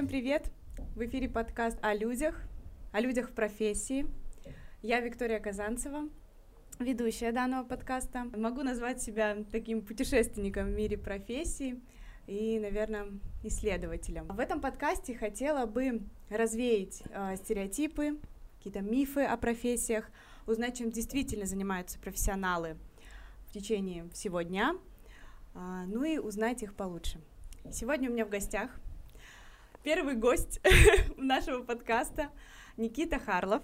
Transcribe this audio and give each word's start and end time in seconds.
всем 0.00 0.08
привет! 0.08 0.50
В 0.96 1.04
эфире 1.04 1.28
подкаст 1.28 1.76
о 1.82 1.92
людях, 1.92 2.34
о 2.90 3.00
людях 3.00 3.28
в 3.28 3.34
профессии. 3.34 4.06
Я 4.80 5.00
Виктория 5.00 5.38
Казанцева, 5.40 6.08
ведущая 6.78 7.32
данного 7.32 7.66
подкаста. 7.66 8.24
Могу 8.34 8.62
назвать 8.62 9.02
себя 9.02 9.36
таким 9.52 9.82
путешественником 9.82 10.68
в 10.68 10.70
мире 10.70 10.96
профессий 10.96 11.82
и, 12.26 12.58
наверное, 12.58 13.08
исследователем. 13.42 14.26
В 14.28 14.40
этом 14.40 14.62
подкасте 14.62 15.14
хотела 15.14 15.66
бы 15.66 16.00
развеять 16.30 17.02
э, 17.10 17.36
стереотипы, 17.36 18.18
какие-то 18.56 18.80
мифы 18.80 19.24
о 19.24 19.36
профессиях, 19.36 20.10
узнать, 20.46 20.78
чем 20.78 20.90
действительно 20.90 21.44
занимаются 21.44 21.98
профессионалы 21.98 22.78
в 23.48 23.52
течение 23.52 24.08
всего 24.14 24.40
дня, 24.40 24.76
э, 25.54 25.58
ну 25.88 26.04
и 26.04 26.16
узнать 26.16 26.62
их 26.62 26.74
получше. 26.74 27.20
Сегодня 27.70 28.08
у 28.08 28.14
меня 28.14 28.24
в 28.24 28.30
гостях 28.30 28.70
первый 29.82 30.14
гость 30.14 30.60
нашего 31.16 31.62
подкаста 31.62 32.28
Никита 32.76 33.18
Харлов, 33.18 33.62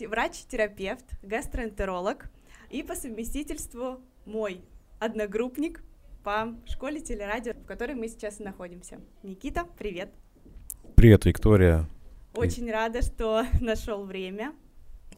врач-терапевт, 0.00 1.04
гастроэнтеролог 1.22 2.28
и 2.70 2.82
по 2.82 2.94
совместительству 2.94 4.00
мой 4.24 4.60
одногруппник 4.98 5.82
по 6.24 6.54
школе 6.66 7.00
телерадио, 7.00 7.52
в 7.54 7.66
которой 7.66 7.94
мы 7.94 8.08
сейчас 8.08 8.40
и 8.40 8.42
находимся. 8.42 9.00
Никита, 9.22 9.64
привет. 9.78 10.10
Привет, 10.96 11.24
Виктория. 11.24 11.88
Очень 12.34 12.70
рада, 12.70 13.02
что 13.02 13.44
нашел 13.60 14.04
время. 14.04 14.52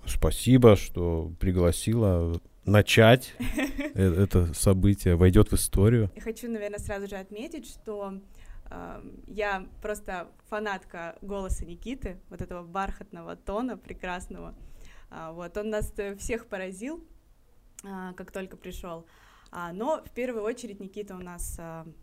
Спасибо, 0.04 0.76
что 0.76 1.32
пригласила 1.40 2.38
начать 2.64 3.34
э, 3.94 4.22
это 4.22 4.52
событие, 4.52 5.16
войдет 5.16 5.50
в 5.50 5.54
историю. 5.54 6.10
Я 6.14 6.22
хочу, 6.22 6.48
наверное, 6.50 6.78
сразу 6.78 7.08
же 7.08 7.16
отметить, 7.16 7.66
что 7.66 8.20
я 9.26 9.66
просто 9.80 10.28
фанатка 10.48 11.16
голоса 11.22 11.64
Никиты, 11.64 12.20
вот 12.28 12.42
этого 12.42 12.62
бархатного 12.62 13.36
тона 13.36 13.76
прекрасного. 13.76 14.54
А, 15.10 15.32
вот 15.32 15.56
он 15.56 15.70
нас 15.70 15.92
всех 16.18 16.46
поразил, 16.46 17.04
а, 17.84 18.12
как 18.14 18.30
только 18.30 18.56
пришел. 18.56 19.06
А, 19.50 19.72
но 19.72 20.02
в 20.04 20.10
первую 20.10 20.44
очередь 20.44 20.80
Никита 20.80 21.16
у 21.16 21.20
нас 21.20 21.58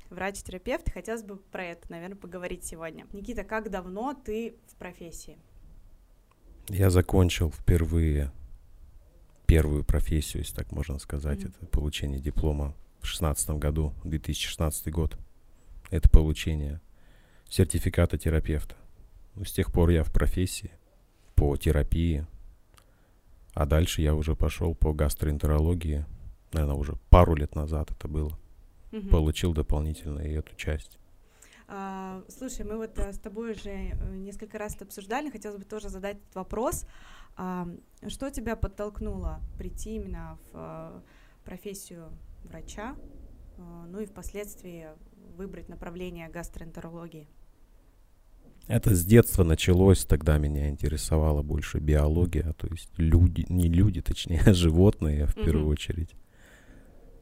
врач-терапевт, 0.09 0.91
хотелось 0.91 1.23
бы 1.23 1.37
про 1.37 1.65
это, 1.65 1.91
наверное, 1.91 2.17
поговорить 2.17 2.63
сегодня. 2.63 3.05
Никита, 3.13 3.43
как 3.43 3.69
давно 3.69 4.13
ты 4.13 4.57
в 4.67 4.75
профессии? 4.75 5.37
Я 6.67 6.89
закончил 6.89 7.51
впервые 7.51 8.31
первую 9.45 9.83
профессию, 9.83 10.41
если 10.41 10.55
так 10.55 10.71
можно 10.71 10.97
сказать, 10.97 11.39
mm-hmm. 11.39 11.55
это 11.59 11.67
получение 11.67 12.19
диплома 12.19 12.73
в 13.01 13.05
шестнадцатом 13.05 13.59
году, 13.59 13.93
2016 14.03 14.91
год. 14.91 15.15
Это 15.91 16.09
получение 16.09 16.81
сертификата 17.49 18.17
терапевта. 18.17 18.75
Ну, 19.35 19.45
с 19.45 19.51
тех 19.51 19.71
пор 19.71 19.89
я 19.89 20.03
в 20.03 20.11
профессии 20.11 20.71
по 21.35 21.55
терапии, 21.57 22.25
а 23.53 23.65
дальше 23.65 24.01
я 24.01 24.15
уже 24.15 24.35
пошел 24.35 24.73
по 24.73 24.93
гастроэнтерологии, 24.93 26.05
наверное, 26.53 26.75
уже 26.75 26.95
пару 27.09 27.35
лет 27.35 27.55
назад 27.55 27.91
это 27.91 28.07
было. 28.07 28.37
Угу. 28.91 29.07
Получил 29.09 29.53
дополнительно 29.53 30.19
и 30.19 30.31
эту 30.31 30.55
часть. 30.55 30.97
А, 31.67 32.23
слушай, 32.29 32.63
мы 32.63 32.77
вот 32.77 32.97
а, 32.99 33.11
с 33.11 33.17
тобой 33.17 33.53
уже 33.53 33.69
э, 33.69 34.15
несколько 34.17 34.59
раз 34.59 34.75
это 34.75 34.85
обсуждали, 34.85 35.31
хотелось 35.31 35.57
бы 35.57 35.63
тоже 35.63 35.89
задать 35.89 36.17
этот 36.17 36.35
вопрос. 36.35 36.85
А, 37.37 37.67
что 38.07 38.29
тебя 38.29 38.55
подтолкнуло 38.55 39.41
прийти 39.57 39.95
именно 39.95 40.37
в 40.43 40.49
а, 40.53 41.03
профессию 41.43 42.11
врача, 42.43 42.95
ну 43.87 44.01
и 44.01 44.05
впоследствии 44.05 44.87
выбрать 45.35 45.69
направление 45.69 46.29
гастроэнтерологии? 46.29 47.27
Это 48.67 48.95
с 48.95 49.05
детства 49.05 49.43
началось, 49.43 50.05
тогда 50.05 50.39
меня 50.39 50.69
интересовала 50.69 51.43
больше 51.43 51.77
биология, 51.77 52.53
то 52.53 52.67
есть 52.67 52.89
люди, 52.97 53.45
не 53.47 53.67
люди, 53.67 54.01
точнее, 54.01 54.41
животные 54.53 55.27
в 55.27 55.35
первую 55.35 55.67
очередь. 55.67 56.15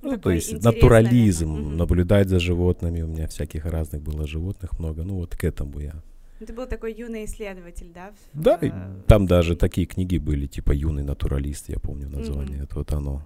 Ну, 0.04 0.18
то 0.18 0.32
есть 0.32 0.62
натурализм, 0.62 1.54
наверное. 1.54 1.78
наблюдать 1.78 2.28
за 2.28 2.40
животными. 2.40 3.02
У 3.02 3.08
меня 3.08 3.28
всяких 3.28 3.66
разных 3.66 4.02
было 4.02 4.28
животных 4.28 4.78
много. 4.78 5.04
Ну, 5.04 5.16
вот 5.16 5.36
к 5.36 5.46
этому 5.46 5.80
я. 5.80 5.94
Ну, 6.42 6.46
ты 6.46 6.54
был 6.54 6.68
такой 6.68 6.94
юный 6.94 7.24
исследователь, 7.24 7.90
да? 7.94 8.12
Да, 8.34 8.60
э, 8.62 8.72
там 9.08 9.26
даже 9.28 9.56
такие 9.56 9.88
книги 9.88 10.18
были, 10.18 10.46
типа 10.46 10.74
«Юный 10.74 11.04
натуралист», 11.04 11.70
я 11.70 11.80
помню 11.80 12.10
название, 12.10 12.60
mm-hmm. 12.60 12.64
это 12.64 12.76
вот 12.76 12.92
оно. 12.92 13.26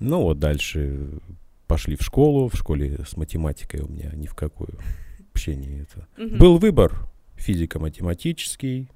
Ну, 0.00 0.22
вот 0.22 0.40
дальше 0.40 1.20
пошли 1.66 1.96
в 1.96 2.02
школу, 2.02 2.48
в 2.48 2.54
школе 2.54 3.04
с 3.06 3.16
математикой 3.16 3.80
у 3.80 3.88
меня 3.88 4.10
ни 4.14 4.26
в 4.26 4.34
какую 4.34 4.78
вообще 5.18 5.56
не 5.56 5.80
это. 5.80 6.06
Mm-hmm. 6.16 6.36
Был 6.38 6.58
выбор 6.58 7.08
физико-математический, 7.36 8.90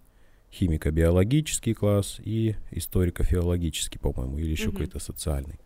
химико-биологический 0.52 1.74
класс 1.74 2.20
и 2.24 2.56
историко-филологический, 2.70 3.98
по-моему, 3.98 4.38
или 4.38 4.50
еще 4.50 4.68
mm-hmm. 4.68 4.72
какой-то 4.72 4.98
социальный. 4.98 5.60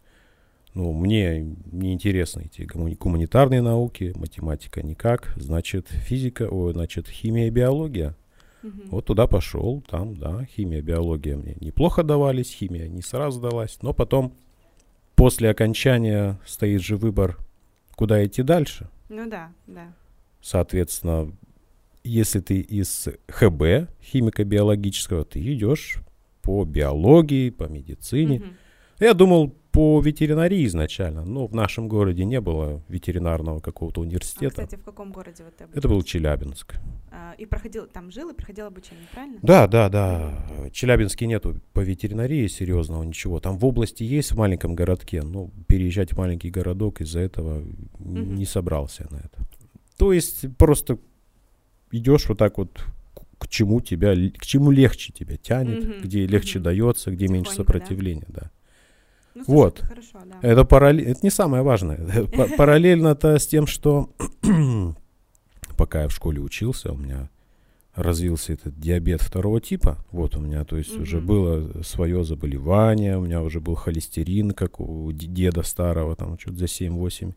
Ну, 0.74 0.92
мне 0.92 1.54
не 1.70 1.92
интересны 1.92 2.44
эти 2.46 2.62
гуманитарные 2.62 3.60
науки, 3.60 4.12
математика 4.16 4.82
никак, 4.82 5.34
значит, 5.36 5.88
физика, 5.88 6.48
о, 6.48 6.72
значит, 6.72 7.08
химия 7.08 7.48
и 7.48 7.50
биология. 7.50 8.16
Угу. 8.62 8.82
Вот 8.90 9.06
туда 9.06 9.26
пошел, 9.26 9.82
там, 9.88 10.14
да, 10.14 10.46
химия, 10.46 10.80
биология 10.80 11.36
мне 11.36 11.56
неплохо 11.60 12.02
давались, 12.02 12.50
химия 12.50 12.88
не 12.88 13.02
сразу 13.02 13.40
далась, 13.40 13.78
но 13.82 13.92
потом, 13.92 14.34
после 15.14 15.50
окончания, 15.50 16.40
стоит 16.46 16.82
же 16.82 16.96
выбор, 16.96 17.38
куда 17.94 18.24
идти 18.24 18.42
дальше. 18.42 18.88
Ну 19.08 19.28
да, 19.28 19.52
да. 19.66 19.92
Соответственно, 20.40 21.32
если 22.04 22.40
ты 22.40 22.60
из 22.60 23.08
ХБ, 23.28 23.90
химико-биологического, 24.02 25.24
ты 25.24 25.40
идешь 25.54 25.98
по 26.42 26.64
биологии, 26.64 27.50
по 27.50 27.64
медицине. 27.64 28.38
Угу. 28.38 28.46
Я 29.00 29.14
думал, 29.14 29.54
по 29.72 30.00
ветеринарии 30.00 30.66
изначально, 30.66 31.24
но 31.24 31.46
в 31.46 31.54
нашем 31.54 31.88
городе 31.88 32.26
не 32.26 32.40
было 32.42 32.82
ветеринарного 32.88 33.60
какого-то 33.60 34.02
университета. 34.02 34.62
А, 34.62 34.66
кстати, 34.66 34.78
в 34.78 34.84
каком 34.84 35.12
городе 35.12 35.44
вот 35.44 35.56
ты 35.56 35.64
Это 35.72 35.88
был 35.88 36.02
Челябинск. 36.02 36.74
А, 37.10 37.34
и 37.38 37.46
проходил, 37.46 37.86
там 37.86 38.10
жил 38.10 38.28
и 38.28 38.34
проходил 38.34 38.66
обучение, 38.66 39.06
правильно? 39.12 39.38
Да, 39.42 39.66
да, 39.66 39.88
да. 39.88 40.44
В 40.66 40.70
Челябинске 40.72 41.26
нету 41.26 41.58
по 41.72 41.80
ветеринарии 41.80 42.46
серьезного 42.48 43.02
ничего. 43.02 43.40
Там 43.40 43.56
в 43.56 43.64
области 43.64 44.02
есть 44.02 44.32
в 44.32 44.36
маленьком 44.36 44.74
городке, 44.74 45.22
но 45.22 45.50
переезжать 45.66 46.12
в 46.12 46.18
маленький 46.18 46.50
городок 46.50 47.00
из-за 47.00 47.20
этого 47.20 47.60
угу. 47.60 48.18
не 48.18 48.44
собрался 48.44 49.08
на 49.10 49.16
это. 49.16 49.38
То 49.96 50.12
есть 50.12 50.54
просто 50.58 50.98
идешь 51.90 52.28
вот 52.28 52.36
так 52.36 52.58
вот 52.58 52.84
к 53.38 53.48
чему 53.48 53.80
тебя, 53.80 54.14
к 54.38 54.44
чему 54.44 54.70
легче 54.70 55.14
тебя 55.14 55.38
тянет, 55.38 55.82
угу. 55.82 55.92
где 56.02 56.26
легче 56.26 56.58
угу. 56.58 56.64
дается, 56.64 57.10
где 57.10 57.26
Тихонько, 57.26 57.34
меньше 57.34 57.54
сопротивления, 57.54 58.26
да. 58.28 58.40
да. 58.42 58.50
Ну, 59.34 59.44
слушай, 59.44 59.56
вот. 59.56 59.78
Это, 59.78 59.86
хорошо, 59.86 60.18
да. 60.24 60.48
это, 60.48 60.64
параллель... 60.64 61.08
это 61.08 61.20
не 61.22 61.30
самое 61.30 61.62
важное. 61.62 62.26
Параллельно-то 62.56 63.38
с 63.38 63.46
тем, 63.46 63.66
что 63.66 64.10
пока 65.76 66.02
я 66.02 66.08
в 66.08 66.12
школе 66.12 66.40
учился, 66.40 66.92
у 66.92 66.96
меня 66.96 67.30
развился 67.94 68.54
этот 68.54 68.78
диабет 68.78 69.20
второго 69.20 69.60
типа. 69.60 69.98
Вот 70.10 70.36
у 70.36 70.40
меня, 70.40 70.64
то 70.64 70.76
есть, 70.76 70.94
mm-hmm. 70.94 71.02
уже 71.02 71.20
было 71.20 71.82
свое 71.82 72.24
заболевание, 72.24 73.18
у 73.18 73.22
меня 73.22 73.42
уже 73.42 73.60
был 73.60 73.74
холестерин, 73.74 74.52
как 74.52 74.80
у 74.80 75.10
деда 75.12 75.62
старого, 75.62 76.16
там 76.16 76.38
что-то 76.38 76.58
за 76.58 76.64
7-8 76.66 77.34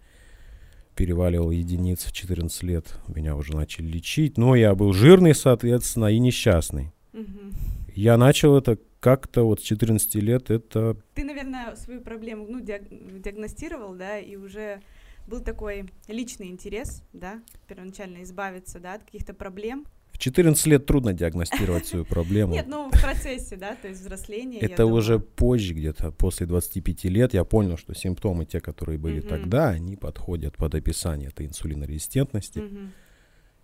переваливал 0.96 1.52
единиц 1.52 2.06
в 2.06 2.14
14 2.14 2.64
лет. 2.64 2.98
Меня 3.08 3.36
уже 3.36 3.54
начали 3.54 3.86
лечить. 3.86 4.38
Но 4.38 4.56
я 4.56 4.74
был 4.76 4.94
жирный, 4.94 5.36
соответственно, 5.36 6.06
и 6.06 6.20
несчастный. 6.20 6.94
Mm-hmm. 7.12 7.54
Я 7.96 8.18
начал 8.18 8.58
это 8.58 8.78
как-то 9.06 9.44
вот 9.44 9.60
с 9.60 9.64
14 9.64 10.16
лет 10.16 10.50
это... 10.50 10.98
Ты, 11.14 11.24
наверное, 11.26 11.76
свою 11.76 12.02
проблему 12.02 12.48
ну, 12.50 12.60
диаг... 12.60 12.82
диагностировал, 12.90 13.94
да, 13.94 14.18
и 14.18 14.36
уже 14.36 14.82
был 15.28 15.42
такой 15.42 15.92
личный 16.08 16.48
интерес, 16.48 17.04
да, 17.14 17.40
первоначально 17.68 18.24
избавиться, 18.24 18.80
да, 18.80 18.96
от 18.96 19.04
каких-то 19.04 19.36
проблем. 19.36 19.86
В 20.12 20.18
14 20.18 20.66
лет 20.66 20.88
трудно 20.88 21.14
диагностировать 21.14 21.86
свою 21.86 22.04
проблему. 22.04 22.54
Нет, 22.54 22.66
ну 22.68 22.90
в 22.90 23.00
процессе, 23.00 23.58
да, 23.58 23.76
то 23.76 23.90
есть 23.90 24.02
взросления. 24.02 24.58
Это 24.58 24.88
уже 24.88 25.20
позже, 25.20 25.76
где-то 25.76 26.12
после 26.12 26.48
25 26.48 27.04
лет, 27.04 27.36
я 27.36 27.44
понял, 27.44 27.78
что 27.78 27.94
симптомы, 27.94 28.46
те, 28.46 28.60
которые 28.60 28.98
были 28.98 29.22
тогда, 29.22 29.70
они 29.70 29.98
подходят 29.98 30.58
под 30.58 30.74
описание 30.74 31.30
этой 31.30 31.46
инсулинорезистентности 31.46 32.64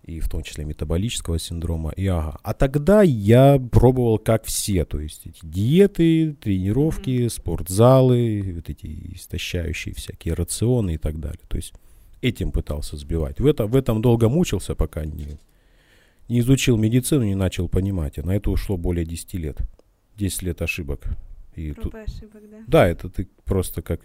и 0.04 0.20
в 0.20 0.28
том 0.28 0.42
числе 0.42 0.64
метаболического 0.64 1.38
синдрома, 1.38 1.90
и 1.90 2.06
ага. 2.06 2.38
А 2.42 2.54
тогда 2.54 3.02
я 3.02 3.58
пробовал 3.70 4.18
как 4.18 4.44
все, 4.44 4.84
то 4.84 4.98
есть 4.98 5.26
эти 5.26 5.40
диеты, 5.42 6.34
тренировки, 6.34 7.10
mm-hmm. 7.10 7.30
спортзалы, 7.30 8.52
вот 8.56 8.68
эти 8.68 9.14
истощающие 9.14 9.94
всякие 9.94 10.34
рационы 10.34 10.94
и 10.94 10.98
так 10.98 11.20
далее. 11.20 11.40
То 11.48 11.56
есть 11.56 11.72
этим 12.20 12.50
пытался 12.50 12.96
сбивать. 12.96 13.40
В, 13.40 13.46
это, 13.46 13.66
в 13.66 13.76
этом 13.76 14.02
долго 14.02 14.28
мучился, 14.28 14.74
пока 14.74 15.04
не, 15.04 15.38
не 16.28 16.40
изучил 16.40 16.76
медицину, 16.76 17.24
не 17.24 17.34
начал 17.34 17.68
понимать. 17.68 18.18
А 18.18 18.26
на 18.26 18.34
это 18.34 18.50
ушло 18.50 18.76
более 18.76 19.04
10 19.04 19.34
лет. 19.34 19.58
10 20.16 20.42
лет 20.42 20.62
ошибок. 20.62 21.04
И 21.54 21.72
тут... 21.72 21.94
ошибок, 21.94 22.42
да? 22.50 22.58
Да, 22.66 22.88
это 22.88 23.08
ты 23.08 23.28
просто 23.44 23.82
как 23.82 24.00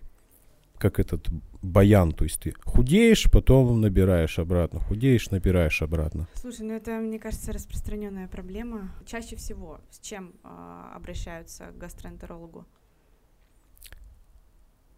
как 0.78 1.00
этот 1.00 1.28
баян, 1.62 2.12
то 2.12 2.24
есть 2.24 2.42
ты 2.42 2.54
худеешь, 2.64 3.30
потом 3.32 3.82
набираешь 3.82 4.40
обратно, 4.40 4.80
худеешь, 4.80 5.30
набираешь 5.32 5.82
обратно. 5.82 6.28
Слушай, 6.36 6.62
ну 6.62 6.74
это, 6.74 6.92
мне 7.00 7.20
кажется, 7.20 7.52
распространенная 7.52 8.28
проблема. 8.28 8.92
Чаще 9.06 9.36
всего 9.36 9.82
с 9.90 10.00
чем 10.00 10.34
э, 10.44 10.48
обращаются 10.96 11.66
к 11.68 11.78
гастроэнтерологу? 11.78 12.66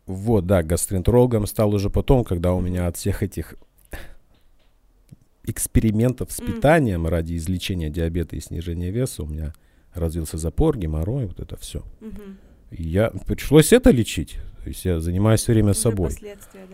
Вот, 0.06 0.48
да, 0.48 0.64
гастроэнтерологом 0.64 1.46
стал 1.46 1.74
уже 1.74 1.90
потом, 1.90 2.24
когда 2.24 2.54
у 2.54 2.62
меня 2.62 2.88
от 2.88 2.98
всех 2.98 3.22
этих 3.22 3.56
экспериментов 5.44 6.32
с 6.32 6.38
питанием 6.38 7.06
mm. 7.06 7.10
ради 7.10 7.36
излечения 7.36 7.90
диабета 7.90 8.36
и 8.36 8.40
снижения 8.40 8.92
веса 8.92 9.24
у 9.24 9.28
меня 9.28 9.54
развился 9.94 10.38
запор, 10.38 10.78
геморрой, 10.78 11.26
вот 11.26 11.40
это 11.40 11.58
все. 11.58 11.84
Mm-hmm. 12.02 12.36
я 12.72 13.10
пришлось 13.26 13.74
это 13.74 13.92
лечить. 13.92 14.38
То 14.64 14.70
есть 14.70 14.86
я 14.86 15.00
занимаюсь 15.00 15.42
все 15.42 15.54
время 15.54 15.72
Уже 15.72 15.80
собой. 15.80 16.12
Да, 16.22 16.66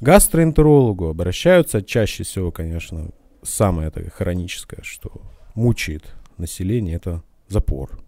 Гастроэнтерологу 0.00 1.08
обращаются 1.08 1.82
чаще 1.82 2.24
всего, 2.24 2.50
конечно, 2.50 3.10
самое 3.42 3.88
это 3.88 4.08
хроническое, 4.10 4.80
что 4.82 5.22
мучает 5.54 6.14
население, 6.38 6.96
это 6.96 7.22
запор 7.48 8.00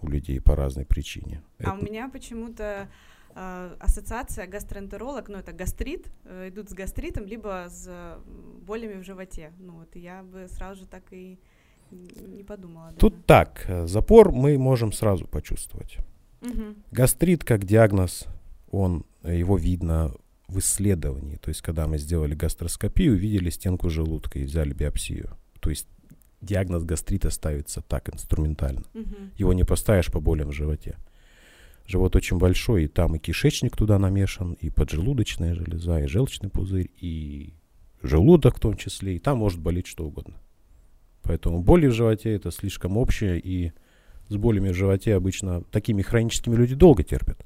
у 0.00 0.08
людей 0.08 0.40
по 0.40 0.56
разной 0.56 0.84
причине. 0.84 1.42
А 1.58 1.62
это... 1.62 1.72
у 1.74 1.84
меня 1.84 2.08
почему-то 2.08 2.88
э, 3.34 3.76
ассоциация 3.78 4.46
гастроэнтеролог, 4.46 5.28
ну 5.28 5.38
это 5.38 5.52
гастрит, 5.52 6.10
э, 6.24 6.48
идут 6.48 6.70
с 6.70 6.72
гастритом, 6.72 7.24
либо 7.26 7.66
с 7.68 8.18
болями 8.62 9.00
в 9.00 9.04
животе. 9.04 9.52
Ну 9.58 9.74
вот 9.74 9.94
я 9.94 10.22
бы 10.22 10.48
сразу 10.48 10.80
же 10.80 10.86
так 10.86 11.04
и 11.12 11.38
не 11.90 12.42
подумала. 12.42 12.92
Тут 12.98 13.12
даже. 13.12 13.24
так, 13.26 13.64
э, 13.68 13.86
запор 13.86 14.32
мы 14.32 14.58
можем 14.58 14.92
сразу 14.92 15.26
почувствовать. 15.26 15.98
Угу. 16.40 16.74
Гастрит 16.90 17.44
как 17.44 17.64
диагноз, 17.64 18.26
он, 18.72 19.04
его 19.22 19.56
видно 19.56 20.12
в 20.48 20.58
исследовании. 20.58 21.36
То 21.36 21.50
есть, 21.50 21.62
когда 21.62 21.86
мы 21.86 21.98
сделали 21.98 22.34
гастроскопию, 22.34 23.12
увидели 23.12 23.50
стенку 23.50 23.88
желудка 23.88 24.40
и 24.40 24.44
взяли 24.44 24.72
биопсию. 24.72 25.36
То 25.60 25.70
есть, 25.70 25.86
диагноз 26.40 26.82
гастрита 26.82 27.30
ставится 27.30 27.82
так, 27.82 28.12
инструментально. 28.12 28.82
Угу. 28.94 29.14
Его 29.36 29.52
не 29.52 29.64
поставишь 29.64 30.10
по 30.10 30.20
болям 30.20 30.48
в 30.48 30.52
животе. 30.52 30.96
Живот 31.86 32.16
очень 32.16 32.38
большой, 32.38 32.84
и 32.84 32.88
там 32.88 33.14
и 33.14 33.18
кишечник 33.18 33.76
туда 33.76 33.98
намешан, 33.98 34.54
и 34.54 34.70
поджелудочная 34.70 35.54
железа, 35.54 36.00
и 36.00 36.06
желчный 36.06 36.48
пузырь, 36.48 36.90
и 36.98 37.54
желудок 38.02 38.56
в 38.56 38.60
том 38.60 38.76
числе, 38.76 39.16
и 39.16 39.18
там 39.18 39.38
может 39.38 39.60
болеть 39.60 39.86
что 39.86 40.04
угодно. 40.06 40.34
Поэтому 41.22 41.62
боли 41.62 41.86
в 41.86 41.92
животе 41.92 42.34
это 42.34 42.50
слишком 42.50 42.96
общее, 42.96 43.38
и 43.38 43.72
с 44.28 44.36
болями 44.36 44.70
в 44.70 44.74
животе 44.74 45.14
обычно 45.14 45.62
такими 45.64 46.02
хроническими 46.02 46.54
люди 46.54 46.74
долго 46.74 47.02
терпят. 47.02 47.44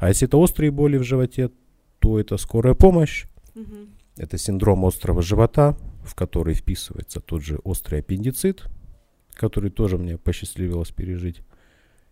А 0.00 0.08
если 0.08 0.26
это 0.26 0.38
острые 0.38 0.70
боли 0.70 0.96
в 0.96 1.02
животе, 1.02 1.50
то 1.98 2.18
это 2.18 2.38
скорая 2.38 2.74
помощь. 2.74 3.26
Угу. 3.54 3.76
Это 4.16 4.38
синдром 4.38 4.84
острого 4.86 5.20
живота, 5.20 5.76
в 6.02 6.14
который 6.14 6.54
вписывается 6.54 7.20
тот 7.20 7.42
же 7.42 7.58
острый 7.64 8.00
аппендицит, 8.00 8.64
который 9.34 9.70
тоже 9.70 9.98
мне 9.98 10.16
посчастливилось 10.16 10.90
пережить. 10.90 11.42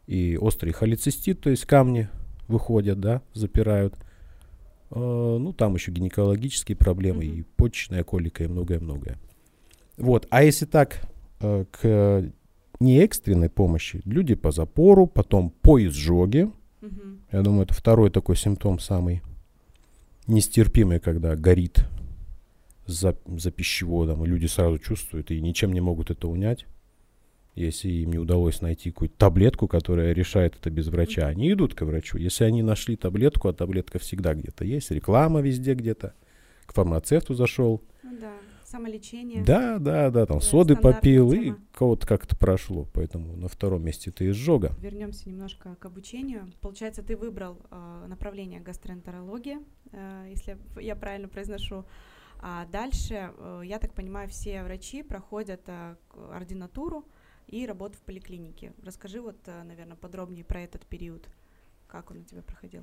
И 0.07 0.37
острый 0.37 0.73
холецистит, 0.73 1.41
то 1.41 1.49
есть 1.49 1.65
камни 1.65 2.09
выходят, 2.47 3.01
да, 3.01 3.23
запирают. 3.33 3.95
Э, 4.91 5.39
ну, 5.41 5.53
там 5.55 5.75
еще 5.75 5.91
гинекологические 5.91 6.77
проблемы, 6.77 7.25
mm-hmm. 7.25 7.39
и 7.39 7.43
почечная 7.57 8.05
колика, 8.05 8.45
и 8.45 8.49
многое-многое. 8.49 9.19
Вот, 9.97 10.27
а 10.29 10.45
если 10.45 10.67
так, 10.67 11.01
э, 11.41 11.65
к 11.71 12.33
не 12.81 12.99
экстренной 12.99 13.49
помощи, 13.49 14.03
люди 14.05 14.35
по 14.35 14.51
запору, 14.51 15.07
потом 15.07 15.51
по 15.51 15.83
изжоге, 15.83 16.51
mm-hmm. 16.81 17.19
я 17.33 17.43
думаю, 17.43 17.63
это 17.63 17.75
второй 17.75 18.11
такой 18.11 18.37
симптом 18.37 18.79
самый 18.79 19.23
нестерпимый, 20.27 21.01
когда 21.01 21.37
горит 21.37 21.87
за, 22.87 23.17
за 23.27 23.51
пищеводом, 23.51 24.25
люди 24.25 24.47
сразу 24.47 24.79
чувствуют 24.79 25.31
и 25.31 25.41
ничем 25.41 25.73
не 25.73 25.81
могут 25.81 26.11
это 26.11 26.29
унять. 26.29 26.67
Если 27.55 27.89
им 27.89 28.13
не 28.13 28.19
удалось 28.19 28.61
найти 28.61 28.91
какую-то 28.91 29.17
таблетку, 29.19 29.67
которая 29.67 30.13
решает 30.13 30.55
это 30.55 30.71
без 30.71 30.87
врача, 30.87 31.27
они 31.27 31.51
идут 31.53 31.75
к 31.75 31.83
врачу. 31.83 32.17
Если 32.17 32.45
они 32.45 32.63
нашли 32.63 32.97
таблетку, 32.97 33.49
а 33.49 33.53
таблетка 33.53 33.99
всегда 33.99 34.35
где-то 34.35 34.65
есть, 34.65 34.91
реклама 34.93 35.41
везде 35.41 35.75
где-то, 35.75 36.15
к 36.67 36.73
фармацевту 36.73 37.35
зашел. 37.35 37.83
Ну, 38.05 38.17
да, 38.21 38.33
самолечение. 38.69 39.45
Да, 39.45 39.79
да, 39.79 40.11
да, 40.11 40.27
там 40.27 40.41
соды 40.41 40.77
попил, 40.77 41.31
тема. 41.31 41.43
и 41.43 41.55
кого-то 41.73 42.07
как-то 42.07 42.37
прошло. 42.37 42.87
Поэтому 42.93 43.37
на 43.37 43.49
втором 43.49 43.85
месте 43.85 44.11
ты 44.11 44.29
изжога. 44.31 44.73
Вернемся 44.81 45.29
немножко 45.29 45.75
к 45.77 45.87
обучению. 45.87 46.53
Получается, 46.61 47.03
ты 47.03 47.17
выбрал 47.17 47.59
э, 47.71 48.07
направление 48.09 48.61
гастроэнтерология, 48.61 49.61
э, 49.93 50.27
если 50.31 50.59
я 50.81 50.97
правильно 50.97 51.29
произношу. 51.29 51.85
А 52.41 52.67
дальше, 52.67 53.33
э, 53.37 53.63
я 53.65 53.79
так 53.79 53.95
понимаю, 53.95 54.29
все 54.29 54.63
врачи 54.63 55.03
проходят 55.03 55.63
э, 55.67 55.97
ординатуру, 56.33 57.05
и 57.49 57.67
работу 57.67 57.97
в 57.97 58.03
поликлинике. 58.03 58.73
Расскажи 58.85 59.21
вот, 59.21 59.37
э, 59.47 59.63
наверное, 59.65 59.97
подробнее 59.97 60.45
про 60.45 60.61
этот 60.61 60.87
период, 60.87 61.29
как 61.87 62.11
он 62.11 62.19
у 62.19 62.25
тебя 62.25 62.43
проходил. 62.43 62.83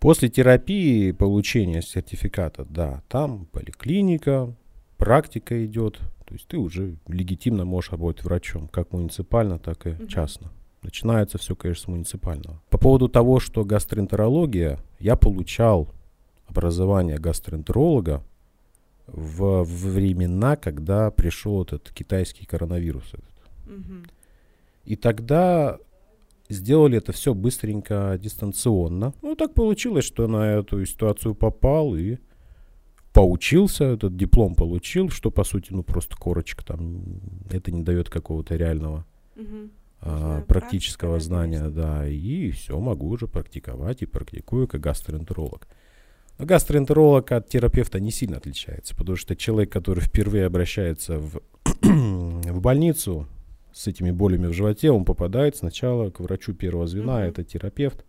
После 0.00 0.30
терапии 0.30 1.12
получения 1.12 1.82
сертификата, 1.82 2.64
да, 2.64 3.02
там 3.08 3.44
поликлиника, 3.44 4.56
практика 4.96 5.64
идет, 5.66 5.98
то 6.24 6.32
есть 6.34 6.48
ты 6.48 6.56
уже 6.56 6.96
легитимно 7.06 7.66
можешь 7.66 7.90
работать 7.92 8.24
врачом, 8.24 8.66
как 8.68 8.92
муниципально, 8.92 9.58
так 9.58 9.86
и 9.86 10.08
частно. 10.08 10.52
Начинается 10.82 11.36
все, 11.36 11.54
конечно, 11.54 11.84
с 11.84 11.88
муниципального. 11.88 12.62
По 12.70 12.78
поводу 12.78 13.08
того, 13.08 13.40
что 13.40 13.62
гастроэнтерология, 13.62 14.78
я 14.98 15.16
получал 15.16 15.90
образование 16.46 17.18
гастроэнтеролога 17.18 18.24
в, 19.06 19.64
в 19.64 19.92
времена, 19.92 20.56
когда 20.56 21.10
пришел 21.10 21.62
этот 21.62 21.90
китайский 21.92 22.46
коронавирус. 22.46 23.04
Этот. 23.12 23.34
Угу. 23.66 23.94
И 24.86 24.96
тогда 24.96 25.78
сделали 26.50 26.98
это 26.98 27.12
все 27.12 27.34
быстренько, 27.34 28.18
дистанционно. 28.20 29.14
Ну, 29.22 29.34
так 29.36 29.54
получилось, 29.54 30.04
что 30.04 30.26
на 30.26 30.58
эту 30.58 30.84
ситуацию 30.84 31.34
попал 31.34 31.94
и 31.94 32.18
поучился, 33.12 33.84
этот 33.84 34.16
диплом 34.16 34.54
получил, 34.54 35.08
что, 35.08 35.30
по 35.30 35.44
сути, 35.44 35.68
ну, 35.72 35.82
просто 35.82 36.16
корочка 36.16 36.64
там. 36.64 37.02
Это 37.50 37.72
не 37.72 37.82
дает 37.82 38.08
какого-то 38.08 38.56
реального 38.56 39.04
угу. 39.36 39.70
а, 40.00 40.42
практического 40.42 41.18
знания, 41.20 41.68
да. 41.68 42.06
И 42.06 42.50
все, 42.50 42.78
могу 42.78 43.08
уже 43.08 43.26
практиковать 43.26 44.02
и 44.02 44.06
практикую 44.06 44.68
как 44.68 44.80
гастроэнтеролог. 44.80 45.66
Но 46.38 46.46
гастроэнтеролог 46.46 47.32
от 47.32 47.48
терапевта 47.48 48.00
не 48.00 48.10
сильно 48.10 48.38
отличается, 48.38 48.96
потому 48.96 49.16
что 49.16 49.36
человек, 49.36 49.70
который 49.70 50.00
впервые 50.00 50.46
обращается 50.46 51.18
в, 51.18 51.42
в 51.82 52.60
больницу 52.60 53.28
с 53.72 53.86
этими 53.86 54.10
болями 54.10 54.46
в 54.46 54.52
животе, 54.52 54.90
он 54.90 55.04
попадает 55.04 55.56
сначала 55.56 56.10
к 56.10 56.20
врачу 56.20 56.54
первого 56.54 56.86
звена, 56.86 57.22
mm-hmm. 57.22 57.28
это 57.28 57.44
терапевт. 57.44 58.04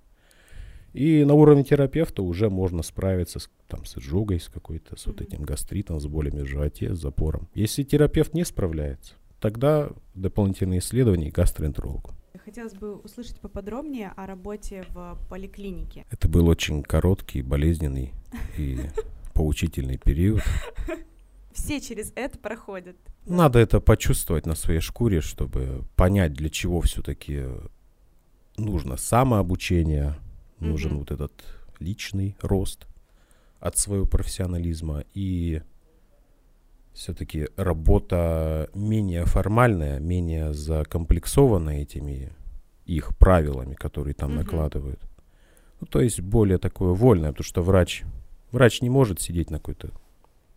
И 0.94 1.24
на 1.24 1.34
уровне 1.36 1.64
терапевта 1.64 2.22
уже 2.22 2.50
можно 2.50 2.84
справиться 2.84 3.40
с, 3.40 3.50
там, 3.68 3.86
с 3.86 3.98
изжогой, 3.98 4.40
с 4.40 4.50
какой-то, 4.50 4.98
с 4.98 5.06
вот 5.06 5.22
этим 5.22 5.44
гастритом, 5.44 6.00
с 6.00 6.06
болями 6.06 6.42
в 6.42 6.48
животе, 6.48 6.94
с 6.94 7.00
запором. 7.00 7.48
Если 7.54 7.84
терапевт 7.84 8.34
не 8.34 8.44
справляется, 8.44 9.14
тогда 9.40 9.90
дополнительные 10.16 10.80
исследования 10.80 11.32
гастроэнтерологу. 11.32 12.12
Хотелось 12.44 12.74
бы 12.74 12.96
услышать 12.96 13.40
поподробнее 13.40 14.12
о 14.16 14.26
работе 14.26 14.86
в 14.90 15.18
поликлинике. 15.30 16.06
Это 16.10 16.28
был 16.28 16.48
очень 16.48 16.82
короткий, 16.84 17.42
болезненный 17.42 18.14
и 18.58 18.80
поучительный 19.34 19.98
период. 19.98 20.42
Все 21.54 21.82
через 21.82 22.12
это 22.16 22.38
проходят. 22.38 22.96
Надо 23.26 23.60
это 23.60 23.80
почувствовать 23.80 24.46
на 24.46 24.56
своей 24.56 24.80
шкуре, 24.80 25.22
чтобы 25.22 25.84
понять, 25.96 26.34
для 26.34 26.50
чего 26.50 26.82
все-таки 26.82 27.46
нужно 28.58 28.98
самообучение, 28.98 30.16
нужен 30.60 30.98
вот 30.98 31.12
этот 31.12 31.32
личный 31.80 32.36
рост 32.42 32.88
от 33.60 33.78
своего 33.78 34.06
профессионализма 34.06 35.04
и 35.14 35.62
все-таки 36.94 37.48
работа 37.56 38.70
менее 38.74 39.26
формальная, 39.26 40.00
менее 40.00 40.54
закомплексованная 40.54 41.82
этими 41.82 42.34
их 42.86 43.18
правилами, 43.18 43.76
которые 43.76 44.14
там 44.14 44.32
mm-hmm. 44.32 44.36
накладывают. 44.36 45.00
Ну, 45.80 45.88
то 45.88 46.02
есть 46.02 46.20
более 46.20 46.58
такое 46.58 46.94
вольное, 46.94 47.30
потому 47.32 47.46
что 47.46 47.62
врач, 47.62 48.04
врач 48.52 48.82
не 48.82 48.90
может 48.90 49.22
сидеть 49.22 49.50
на 49.50 49.58
какой-то 49.58 49.92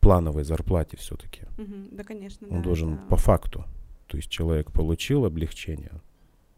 плановой 0.04 0.44
зарплате 0.44 0.98
все-таки. 0.98 1.42
Mm-hmm. 1.56 1.88
Да, 1.96 2.04
конечно. 2.04 2.46
Он 2.48 2.58
да, 2.58 2.62
должен 2.62 2.96
да. 2.96 3.02
по 3.08 3.16
факту. 3.16 3.64
То 4.06 4.18
есть 4.18 4.28
человек 4.28 4.70
получил 4.70 5.24
облегчение, 5.24 5.92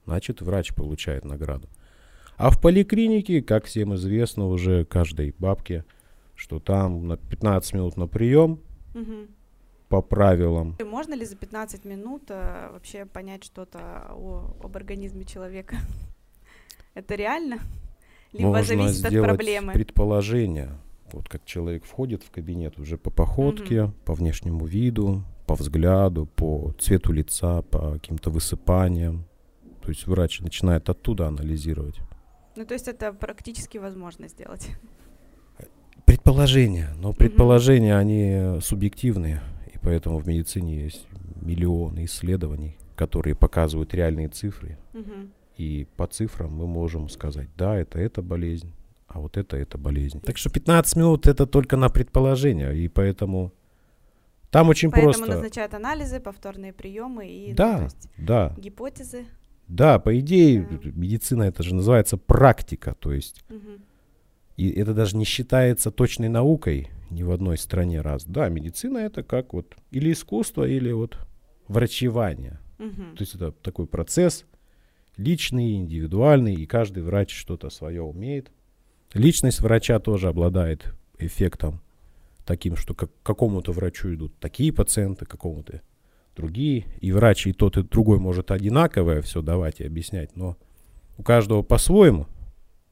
значит 0.04 0.42
врач 0.42 0.74
получает 0.74 1.24
награду. 1.24 1.68
А 2.36 2.50
в 2.50 2.60
поликлинике, 2.60 3.40
как 3.40 3.64
всем 3.64 3.94
известно 3.94 4.48
уже 4.48 4.84
каждой 4.84 5.34
бабке, 5.38 5.84
что 6.34 6.58
там 6.58 7.06
на 7.06 7.16
15 7.16 7.74
минут 7.74 7.96
на 7.96 8.08
прием, 8.08 8.60
угу 8.94 9.28
по 9.88 10.02
правилам. 10.02 10.76
Можно 10.84 11.14
ли 11.14 11.24
за 11.24 11.36
15 11.36 11.84
минут 11.84 12.24
э, 12.28 12.70
вообще 12.72 13.06
понять 13.06 13.44
что-то 13.44 14.08
о, 14.10 14.56
об 14.64 14.76
организме 14.76 15.24
человека? 15.24 15.76
Это 16.94 17.14
реально? 17.14 17.60
Либо 18.32 18.48
Можно 18.48 18.64
зависит 18.64 19.04
от 19.04 19.10
сделать 19.10 19.28
проблемы. 19.28 19.72
предположение. 19.72 20.70
Вот 21.12 21.28
как 21.28 21.44
человек 21.44 21.84
входит 21.84 22.22
в 22.22 22.30
кабинет 22.30 22.78
уже 22.78 22.98
по 22.98 23.10
походке, 23.10 23.92
по 24.04 24.14
внешнему 24.14 24.66
виду, 24.66 25.22
по 25.46 25.54
взгляду, 25.54 26.26
по 26.26 26.72
цвету 26.78 27.12
лица, 27.12 27.62
по 27.62 27.92
каким-то 27.92 28.30
высыпаниям. 28.30 29.24
То 29.82 29.90
есть 29.90 30.06
врач 30.06 30.40
начинает 30.40 30.88
оттуда 30.88 31.28
анализировать. 31.28 32.00
Ну, 32.56 32.64
то 32.64 32.74
есть 32.74 32.88
это 32.88 33.12
практически 33.12 33.78
возможно 33.78 34.28
сделать. 34.28 34.68
Предположения. 36.04 36.88
Но 36.96 37.12
предположения, 37.12 37.96
они 37.96 38.60
субъективные. 38.60 39.42
И 39.72 39.78
поэтому 39.78 40.18
в 40.18 40.26
медицине 40.26 40.82
есть 40.82 41.06
миллионы 41.40 42.06
исследований, 42.06 42.76
которые 42.96 43.34
показывают 43.34 43.94
реальные 43.94 44.28
цифры. 44.28 44.78
Мгм. 44.92 45.32
И 45.56 45.86
по 45.96 46.06
цифрам 46.06 46.52
мы 46.52 46.66
можем 46.66 47.08
сказать, 47.08 47.48
да, 47.56 47.76
это 47.76 47.98
эта 47.98 48.22
болезнь, 48.22 48.72
а 49.16 49.20
вот 49.20 49.38
это 49.38 49.56
эта 49.56 49.78
болезнь. 49.78 50.20
Так 50.20 50.36
что 50.36 50.50
15 50.50 50.96
минут 50.96 51.26
это 51.26 51.46
только 51.46 51.76
на 51.78 51.88
предположение, 51.88 52.76
и 52.76 52.86
поэтому 52.88 53.52
там 54.50 54.68
очень 54.68 54.90
Поэтому 54.90 55.14
просто. 55.14 55.32
назначают 55.34 55.72
анализы, 55.74 56.20
повторные 56.20 56.72
приемы 56.74 57.26
и 57.26 57.48
ну, 57.50 57.56
Да. 57.56 57.78
то 57.78 57.84
есть 57.84 58.08
Да, 58.18 58.54
гипотезы. 58.58 59.24
да, 59.68 59.98
по 59.98 60.18
идее 60.20 60.68
Да. 60.70 60.90
медицина 60.94 61.44
это 61.44 61.62
же 61.62 61.74
называется 61.74 62.18
практика, 62.18 62.94
то 63.00 63.10
есть 63.12 63.42
Мгм. 63.48 63.82
и 64.58 64.70
это 64.70 64.92
даже 64.92 65.16
не 65.16 65.24
считается 65.24 65.90
точной 65.90 66.28
наукой 66.28 66.90
ни 67.10 67.22
в 67.22 67.30
одной 67.30 67.56
стране 67.56 68.02
раз. 68.02 68.24
Да, 68.26 68.50
медицина 68.50 68.98
это 68.98 69.22
как 69.22 69.54
вот 69.54 69.76
или 69.92 70.12
искусство, 70.12 70.64
или 70.68 70.92
вот 70.92 71.18
врачевание. 71.68 72.58
Мгм. 72.78 73.16
То 73.16 73.22
есть 73.22 73.34
это 73.34 73.50
такой 73.52 73.86
процесс 73.86 74.44
личный, 75.16 75.76
индивидуальный, 75.76 76.54
и 76.54 76.66
каждый 76.66 77.02
врач 77.02 77.34
что-то 77.34 77.70
свое 77.70 78.02
умеет. 78.02 78.50
Личность 79.14 79.60
врача 79.60 79.98
тоже 79.98 80.28
обладает 80.28 80.94
эффектом 81.18 81.80
таким, 82.44 82.76
что 82.76 82.94
к 82.94 83.08
какому-то 83.22 83.72
врачу 83.72 84.14
идут 84.14 84.38
такие 84.38 84.72
пациенты, 84.72 85.24
какому-то 85.26 85.80
другие. 86.36 86.84
И 87.00 87.12
врач 87.12 87.46
и 87.46 87.52
тот, 87.52 87.76
и 87.76 87.82
другой 87.82 88.18
может 88.18 88.50
одинаковое 88.50 89.22
все 89.22 89.40
давать 89.42 89.80
и 89.80 89.84
объяснять, 89.84 90.36
но 90.36 90.56
у 91.18 91.22
каждого 91.22 91.62
по-своему 91.62 92.26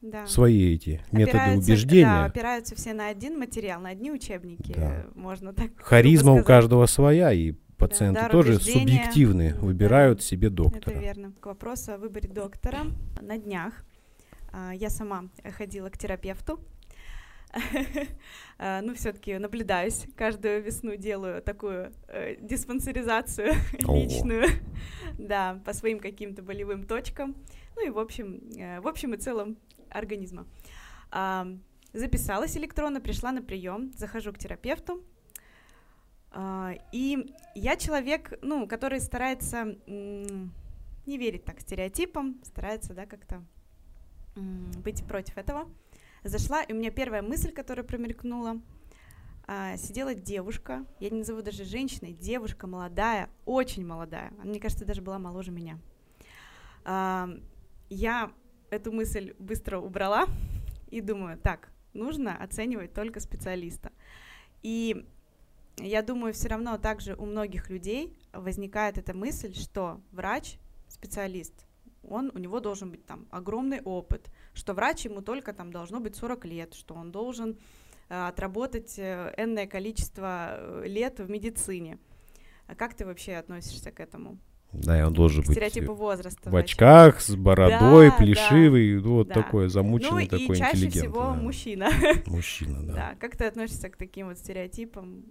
Да. 0.01 0.25
свои 0.25 0.73
эти 0.73 1.01
методы 1.11 1.37
Опираются- 1.37 1.71
убеждения. 1.71 2.05
Да, 2.05 2.25
опираются 2.25 2.75
все 2.75 2.93
на 2.93 3.07
один 3.09 3.37
материал, 3.39 3.79
на 3.81 3.89
одни 3.89 4.11
учебники, 4.11 4.73
Да. 4.75 5.05
можно 5.15 5.53
так 5.53 5.71
Харизма 5.77 6.33
у 6.33 6.43
каждого 6.43 6.85
своя, 6.87 7.31
и 7.31 7.53
пациенты 7.77 8.21
дар 8.21 8.31
тоже 8.31 8.59
субъективны, 8.59 9.53
Да. 9.53 9.59
выбирают 9.59 10.21
себе 10.23 10.47
Это 10.47 10.55
доктора. 10.57 10.99
верно. 10.99 11.31
К 11.39 11.45
вопросу 11.45 11.93
о 11.93 11.97
выборе 11.97 12.27
доктора. 12.29 12.79
На 13.21 13.37
днях 13.37 13.85
я 14.73 14.89
сама 14.89 15.29
ходила 15.57 15.89
к 15.89 15.97
терапевту. 15.97 16.59
А, 18.57 18.81
Ну, 18.81 18.93
все-таки 18.95 19.37
наблюдаюсь. 19.37 20.05
Каждую 20.15 20.61
весну 20.63 20.95
делаю 20.95 21.41
такую 21.41 21.91
э, 22.07 22.35
диспансеризацию 22.41 23.53
личную. 23.79 24.47
Да, 25.17 25.61
по 25.65 25.73
своим 25.73 25.99
каким-то 25.99 26.41
болевым 26.41 26.83
точкам. 26.85 27.35
Ну 27.75 27.85
и 27.87 27.89
в 27.89 27.99
общем, 27.99 28.41
э, 28.57 28.79
в 28.81 28.87
общем 28.87 29.13
и 29.13 29.17
целом 29.17 29.57
организма. 29.89 30.45
А, 31.11 31.47
Записалась 31.93 32.57
электронно, 32.57 32.99
пришла 32.99 33.31
на 33.31 33.41
прием, 33.41 33.93
захожу 33.93 34.33
к 34.33 34.37
терапевту. 34.37 35.01
А, 36.31 36.73
И 36.91 37.33
я 37.55 37.77
человек, 37.77 38.37
ну, 38.41 38.67
который 38.67 38.99
старается 38.99 39.77
не 39.87 41.17
верить 41.17 41.45
так 41.45 41.61
стереотипам, 41.61 42.41
старается, 42.43 42.93
да, 42.93 43.05
как-то 43.05 43.43
быть 44.35 45.05
против 45.05 45.37
этого. 45.37 45.69
Зашла, 46.23 46.63
и 46.63 46.73
у 46.73 46.75
меня 46.75 46.91
первая 46.91 47.21
мысль, 47.21 47.51
которая 47.51 47.85
промелькнула, 47.85 48.59
а, 49.47 49.77
сидела 49.77 50.15
девушка, 50.15 50.85
я 50.99 51.11
не 51.11 51.19
назову 51.19 51.41
даже 51.41 51.65
женщиной, 51.65 52.13
девушка 52.13 52.65
молодая, 52.65 53.29
очень 53.45 53.85
молодая, 53.85 54.33
она, 54.39 54.49
мне 54.49 54.59
кажется, 54.59 54.85
даже 54.85 55.01
была 55.03 55.19
моложе 55.19 55.51
меня. 55.51 55.77
А, 56.83 57.29
я 57.89 58.31
эту 58.71 58.91
мысль 58.91 59.35
быстро 59.37 59.77
убрала 59.77 60.25
и 60.89 60.99
думаю, 60.99 61.37
так, 61.37 61.69
нужно 61.93 62.35
оценивать 62.35 62.93
только 62.93 63.19
специалиста. 63.19 63.91
И 64.63 65.05
я 65.77 66.01
думаю, 66.01 66.33
все 66.33 66.47
равно 66.47 66.77
также 66.77 67.15
у 67.15 67.25
многих 67.25 67.69
людей 67.69 68.17
возникает 68.33 68.97
эта 68.97 69.13
мысль, 69.13 69.53
что 69.53 70.01
врач, 70.11 70.57
специалист, 70.87 71.64
он, 72.09 72.31
у 72.33 72.37
него 72.39 72.59
должен 72.59 72.91
быть 72.91 73.05
там 73.05 73.27
огромный 73.31 73.81
опыт, 73.81 74.29
что 74.53 74.73
врач 74.73 75.05
ему 75.05 75.21
только 75.21 75.53
там 75.53 75.71
должно 75.71 75.99
быть 75.99 76.15
40 76.15 76.45
лет, 76.45 76.73
что 76.73 76.93
он 76.95 77.11
должен 77.11 77.57
э, 78.09 78.27
отработать 78.27 78.95
э, 78.97 79.33
энное 79.37 79.67
количество 79.67 80.57
э, 80.57 80.83
лет 80.87 81.19
в 81.19 81.29
медицине. 81.29 81.97
А 82.67 82.75
как 82.75 82.93
ты 82.95 83.05
вообще 83.05 83.33
относишься 83.33 83.91
к 83.91 83.99
этому? 83.99 84.37
Да, 84.73 84.99
и 84.99 85.03
он 85.03 85.13
должен 85.13 85.41
К 85.43 85.47
быть 85.47 85.55
стереотипу 85.55 85.93
возраста. 85.93 86.49
в 86.49 86.51
врача? 86.51 86.65
очках, 86.65 87.21
с 87.21 87.35
бородой, 87.35 88.09
Да, 88.09 88.17
плешивый, 88.17 88.95
ну, 89.01 89.13
вот 89.15 89.27
да. 89.29 89.35
такой 89.35 89.63
Ну 89.63 89.69
замученный, 89.69 90.25
и 90.25 90.27
такой 90.27 90.57
чаще 90.57 90.77
интеллигент. 90.77 91.05
всего 91.05 91.21
да. 91.21 91.33
мужчина. 91.33 91.89
Мужчина, 92.25 92.83
да. 92.83 92.93
Да. 92.95 93.15
Как 93.19 93.37
ты 93.37 93.45
относишься 93.45 93.89
к 93.89 93.95
таким 93.95 94.27
вот 94.27 94.37
стереотипам? 94.37 95.23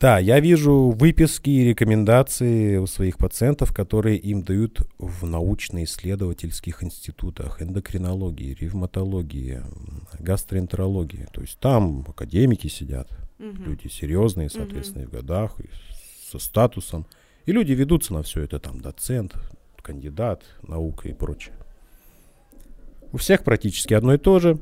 Да, 0.00 0.18
я 0.18 0.40
вижу 0.40 0.94
выписки 0.98 1.50
и 1.50 1.64
рекомендации 1.64 2.78
у 2.78 2.86
своих 2.86 3.18
пациентов, 3.18 3.74
которые 3.74 4.16
им 4.16 4.42
дают 4.42 4.80
в 4.98 5.26
научно-исследовательских 5.26 6.82
институтах 6.82 7.60
эндокринологии, 7.60 8.56
ревматологии, 8.58 9.60
гастроэнтерологии. 10.18 11.28
То 11.34 11.42
есть 11.42 11.58
там 11.58 12.06
академики 12.08 12.66
сидят, 12.68 13.10
Мгм. 13.38 13.64
люди 13.64 13.88
серьезные, 13.88 14.48
соответственно, 14.48 15.02
и 15.02 15.06
в 15.06 15.10
годах, 15.10 15.60
и 15.60 15.68
со 16.30 16.38
статусом. 16.38 17.04
И 17.44 17.52
люди 17.52 17.72
ведутся 17.72 18.14
на 18.14 18.22
все 18.22 18.40
это, 18.42 18.58
там, 18.58 18.80
доцент, 18.80 19.34
кандидат, 19.82 20.44
наука 20.62 21.10
и 21.10 21.12
прочее. 21.12 21.54
У 23.12 23.18
всех 23.18 23.44
практически 23.44 23.92
одно 23.92 24.14
и 24.14 24.18
то 24.18 24.38
же, 24.38 24.58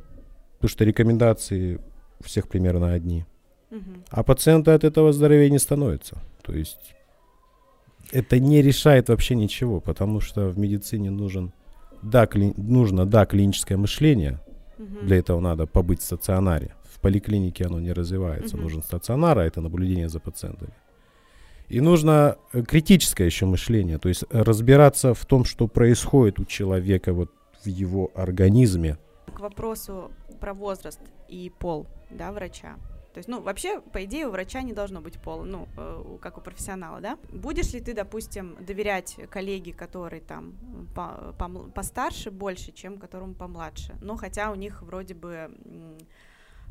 потому 0.55 0.69
что 0.69 0.85
рекомендации 0.85 1.81
у 2.19 2.25
всех 2.25 2.49
примерно 2.49 2.93
одни. 2.93 3.25
А 4.11 4.23
пациенты 4.23 4.71
от 4.71 4.85
этого 4.85 5.13
здоровее 5.13 5.51
не 5.51 5.59
становятся. 5.59 6.19
То 6.43 6.53
есть 6.55 6.95
это 8.13 8.39
не 8.39 8.63
решает 8.63 9.09
вообще 9.09 9.35
ничего, 9.35 9.81
потому 9.81 10.21
что 10.21 10.49
в 10.49 10.59
медицине 10.59 11.11
нужен, 11.11 11.53
да, 12.03 12.25
кли- 12.25 12.55
нужно, 12.57 13.05
да, 13.07 13.27
клиническое 13.27 13.77
мышление. 13.77 14.41
Мгм. 14.79 15.07
Для 15.07 15.19
этого 15.19 15.41
надо 15.41 15.67
побыть 15.67 16.01
в 16.01 16.05
стационаре. 16.05 16.75
В 16.91 17.01
поликлинике 17.01 17.67
оно 17.67 17.81
не 17.81 17.93
развивается. 17.93 18.57
Мгм. 18.57 18.65
Нужен 18.65 18.83
стационар, 18.83 19.39
а 19.39 19.45
это 19.45 19.61
наблюдение 19.61 20.09
за 20.09 20.21
пациентами. 20.21 20.73
И 21.69 21.81
нужно 21.81 22.37
э, 22.55 22.63
критическое 22.63 23.27
еще 23.27 23.45
мышление, 23.45 23.99
то 23.99 24.09
есть 24.09 24.25
разбираться 24.31 25.13
в 25.13 25.27
том, 25.27 25.45
что 25.45 25.69
происходит 25.69 26.41
у 26.41 26.45
человека 26.47 27.13
вот 27.13 27.31
в 27.63 27.67
его 27.69 28.11
организме. 28.15 28.97
К 29.35 29.41
вопросу 29.41 30.11
про 30.41 30.55
возраст 30.55 31.01
и 31.29 31.53
пол, 31.59 31.87
да, 32.11 32.33
врача. 32.33 32.77
То 33.19 33.21
есть, 33.21 33.29
ну, 33.29 33.41
вообще, 33.43 33.81
по 33.81 34.05
идее, 34.05 34.29
у 34.29 34.31
врача 34.31 34.63
не 34.63 34.73
должно 34.73 35.01
быть 35.01 35.19
пола, 35.19 35.43
ну, 35.43 35.67
э, 35.77 36.19
как 36.21 36.39
у 36.39 36.41
профессионала, 36.41 37.01
да? 37.01 37.19
Будешь 37.33 37.73
ли 37.73 37.81
ты, 37.81 37.93
допустим, 37.93 38.57
доверять 38.65 39.17
коллеге, 39.29 39.73
который 39.73 40.21
там 40.21 40.53
по- 40.95 41.35
постарше 41.75 42.31
больше, 42.31 42.71
чем 42.71 42.97
которому 42.97 43.35
помладше? 43.35 43.97
Ну, 44.01 44.17
хотя 44.17 44.53
у 44.53 44.55
них 44.55 44.83
вроде 44.83 45.15
бы 45.15 45.51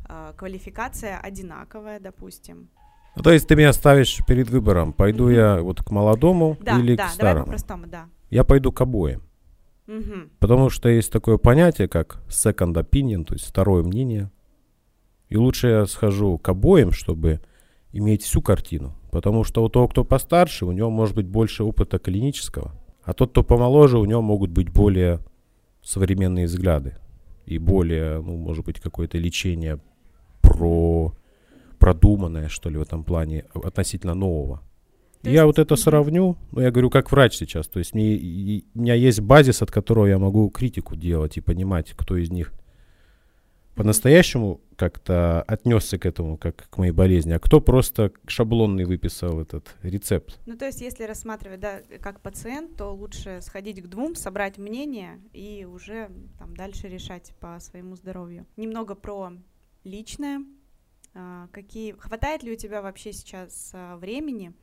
э, 0.07 0.33
квалификация 0.37 1.19
одинаковая, 1.19 1.99
допустим. 1.99 2.69
Ну, 3.17 3.23
то 3.23 3.33
есть 3.33 3.45
ты 3.45 3.57
меня 3.57 3.73
ставишь 3.73 4.21
перед 4.25 4.49
выбором, 4.49 4.93
пойду 4.93 5.27
я 5.27 5.59
вот 5.61 5.83
к 5.83 5.91
молодому 5.91 6.55
Да, 6.61 6.79
или 6.79 6.95
да, 6.95 7.07
к 7.07 7.11
старому. 7.11 7.43
по-простому, 7.43 7.87
да. 7.87 8.07
Я 8.29 8.45
пойду 8.45 8.71
к 8.71 8.79
обоим. 8.79 9.21
Мгм. 9.85 10.29
Потому 10.39 10.69
что 10.69 10.87
есть 10.87 11.11
такое 11.11 11.37
понятие, 11.37 11.89
как 11.89 12.21
second 12.29 12.73
opinion, 12.75 13.25
то 13.25 13.33
есть 13.33 13.45
второе 13.45 13.83
мнение. 13.83 14.31
И 15.29 15.37
лучше 15.37 15.67
я 15.67 15.85
схожу 15.85 16.37
к 16.37 16.49
обоим, 16.49 16.91
чтобы 16.91 17.41
иметь 17.91 18.23
всю 18.23 18.41
картину. 18.41 18.95
Потому 19.11 19.43
что 19.43 19.63
у 19.63 19.69
того, 19.69 19.87
кто 19.87 20.03
постарше, 20.03 20.65
у 20.65 20.71
него 20.71 20.89
может 20.89 21.15
быть 21.15 21.27
больше 21.27 21.63
опыта 21.63 21.99
клинического. 21.99 22.73
А 23.03 23.13
тот, 23.13 23.31
кто 23.31 23.43
помоложе, 23.43 23.97
у 23.97 24.05
него 24.05 24.21
могут 24.21 24.51
быть 24.51 24.69
более 24.69 25.19
современные 25.81 26.45
взгляды. 26.45 26.97
И 27.45 27.57
более, 27.57 28.21
ну, 28.21 28.35
может 28.35 28.65
быть, 28.65 28.79
какое-то 28.79 29.17
лечение 29.17 29.79
про 30.41 31.13
продуманное, 31.79 32.49
что 32.49 32.69
ли, 32.69 32.77
в 32.77 32.81
этом 32.81 33.03
плане, 33.03 33.45
относительно 33.53 34.15
нового. 34.15 34.61
То 35.21 35.29
я 35.29 35.43
есть- 35.43 35.45
вот 35.45 35.59
это 35.59 35.75
сравню, 35.75 36.37
ну, 36.51 36.61
я 36.61 36.71
говорю, 36.71 36.89
как 36.89 37.11
врач 37.11 37.35
сейчас. 37.35 37.67
То 37.67 37.79
есть 37.79 37.93
мне, 37.93 38.15
и- 38.15 38.65
у 38.75 38.81
меня 38.81 38.93
есть 38.93 39.21
базис, 39.21 39.61
от 39.61 39.71
которого 39.71 40.05
я 40.07 40.17
могу 40.19 40.49
критику 40.49 40.95
делать 40.95 41.37
и 41.37 41.41
понимать, 41.41 41.93
кто 41.95 42.17
из 42.17 42.29
них 42.29 42.51
по-настоящему 43.77 44.59
как-то 44.75 45.43
отнесся 45.43 45.97
к 45.97 46.05
этому, 46.05 46.37
как 46.37 46.67
к 46.69 46.77
моей 46.77 46.91
болезни, 46.91 47.31
а 47.31 47.39
кто 47.39 47.61
просто 47.61 48.11
шаблонный 48.25 48.85
выписал 48.85 49.39
этот 49.39 49.75
рецепт. 49.83 50.39
Ну, 50.45 50.57
то 50.57 50.65
есть, 50.65 50.81
если 50.81 51.03
рассматривать, 51.03 51.59
да, 51.59 51.81
как 52.01 52.19
пациент, 52.21 52.75
то 52.75 52.91
лучше 52.93 53.39
сходить 53.41 53.81
к 53.81 53.87
двум, 53.87 54.15
собрать 54.15 54.57
мнение 54.57 55.19
и 55.31 55.65
уже 55.65 56.09
там 56.39 56.55
дальше 56.55 56.87
решать 56.87 57.33
по 57.39 57.59
своему 57.59 57.95
здоровью. 57.95 58.45
Немного 58.57 58.95
про 58.95 59.31
личное. 59.83 60.43
А, 61.13 61.47
какие... 61.51 61.93
Хватает 61.93 62.43
ли 62.43 62.51
у 62.51 62.55
тебя 62.55 62.81
вообще 62.81 63.13
сейчас 63.13 63.71
а, 63.73 63.97
времени 63.97 64.53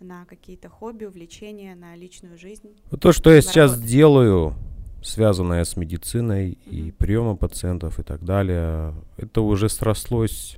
на 0.00 0.24
какие-то 0.24 0.68
хобби, 0.68 1.04
увлечения, 1.04 1.74
на 1.74 1.94
личную 1.94 2.38
жизнь? 2.38 2.76
То, 3.00 3.12
что 3.12 3.30
я 3.30 3.40
сейчас 3.42 3.80
делаю, 3.80 4.54
связанное 5.06 5.64
с 5.64 5.76
медициной 5.76 6.58
и 6.66 6.90
приемом 6.90 7.36
пациентов 7.36 8.00
и 8.00 8.02
так 8.02 8.24
далее, 8.24 8.94
это 9.16 9.40
уже 9.40 9.68
срослось 9.68 10.56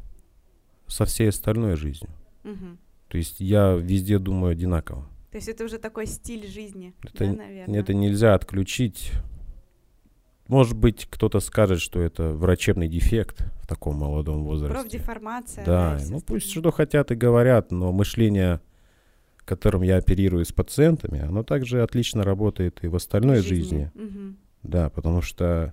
со 0.87 1.05
всей 1.05 1.29
остальной 1.29 1.77
жизнью. 1.77 2.11
То 3.09 3.19
есть 3.19 3.41
я 3.41 3.73
везде 3.73 4.19
думаю 4.19 4.53
одинаково. 4.53 5.07
То 5.31 5.37
есть 5.37 5.49
это 5.49 5.65
уже 5.65 5.79
такой 5.79 6.07
стиль 6.07 6.47
жизни, 6.47 6.95
это, 7.03 7.27
да, 7.27 7.33
наверное? 7.33 7.81
Это 7.81 7.93
нельзя 7.93 8.35
отключить. 8.35 9.13
Может 10.47 10.77
быть, 10.77 11.07
кто-то 11.11 11.41
скажет, 11.41 11.81
что 11.81 12.01
это 12.01 12.33
врачебный 12.33 12.89
дефект 12.89 13.45
в 13.63 13.67
таком 13.67 13.97
молодом 13.97 14.45
возрасте. 14.45 14.75
Профдеформация. 14.75 15.67
Да, 15.67 15.99
да 15.99 16.05
ну 16.09 16.21
пусть 16.23 16.51
что 16.51 16.71
хотят 16.71 17.11
и 17.11 17.15
говорят, 17.15 17.71
но 17.71 17.93
мышление 17.93 18.63
которым 19.49 19.83
я 19.83 19.97
оперирую 19.97 20.45
с 20.45 20.53
пациентами, 20.53 21.21
оно 21.21 21.43
также 21.43 21.83
отлично 21.83 22.23
работает 22.23 22.85
и 22.85 22.89
в 22.89 22.95
остальной 22.95 23.39
жизни. 23.39 23.91
жизни. 23.93 23.93
Угу. 23.95 24.35
Да, 24.65 24.91
потому 24.91 25.23
что 25.23 25.73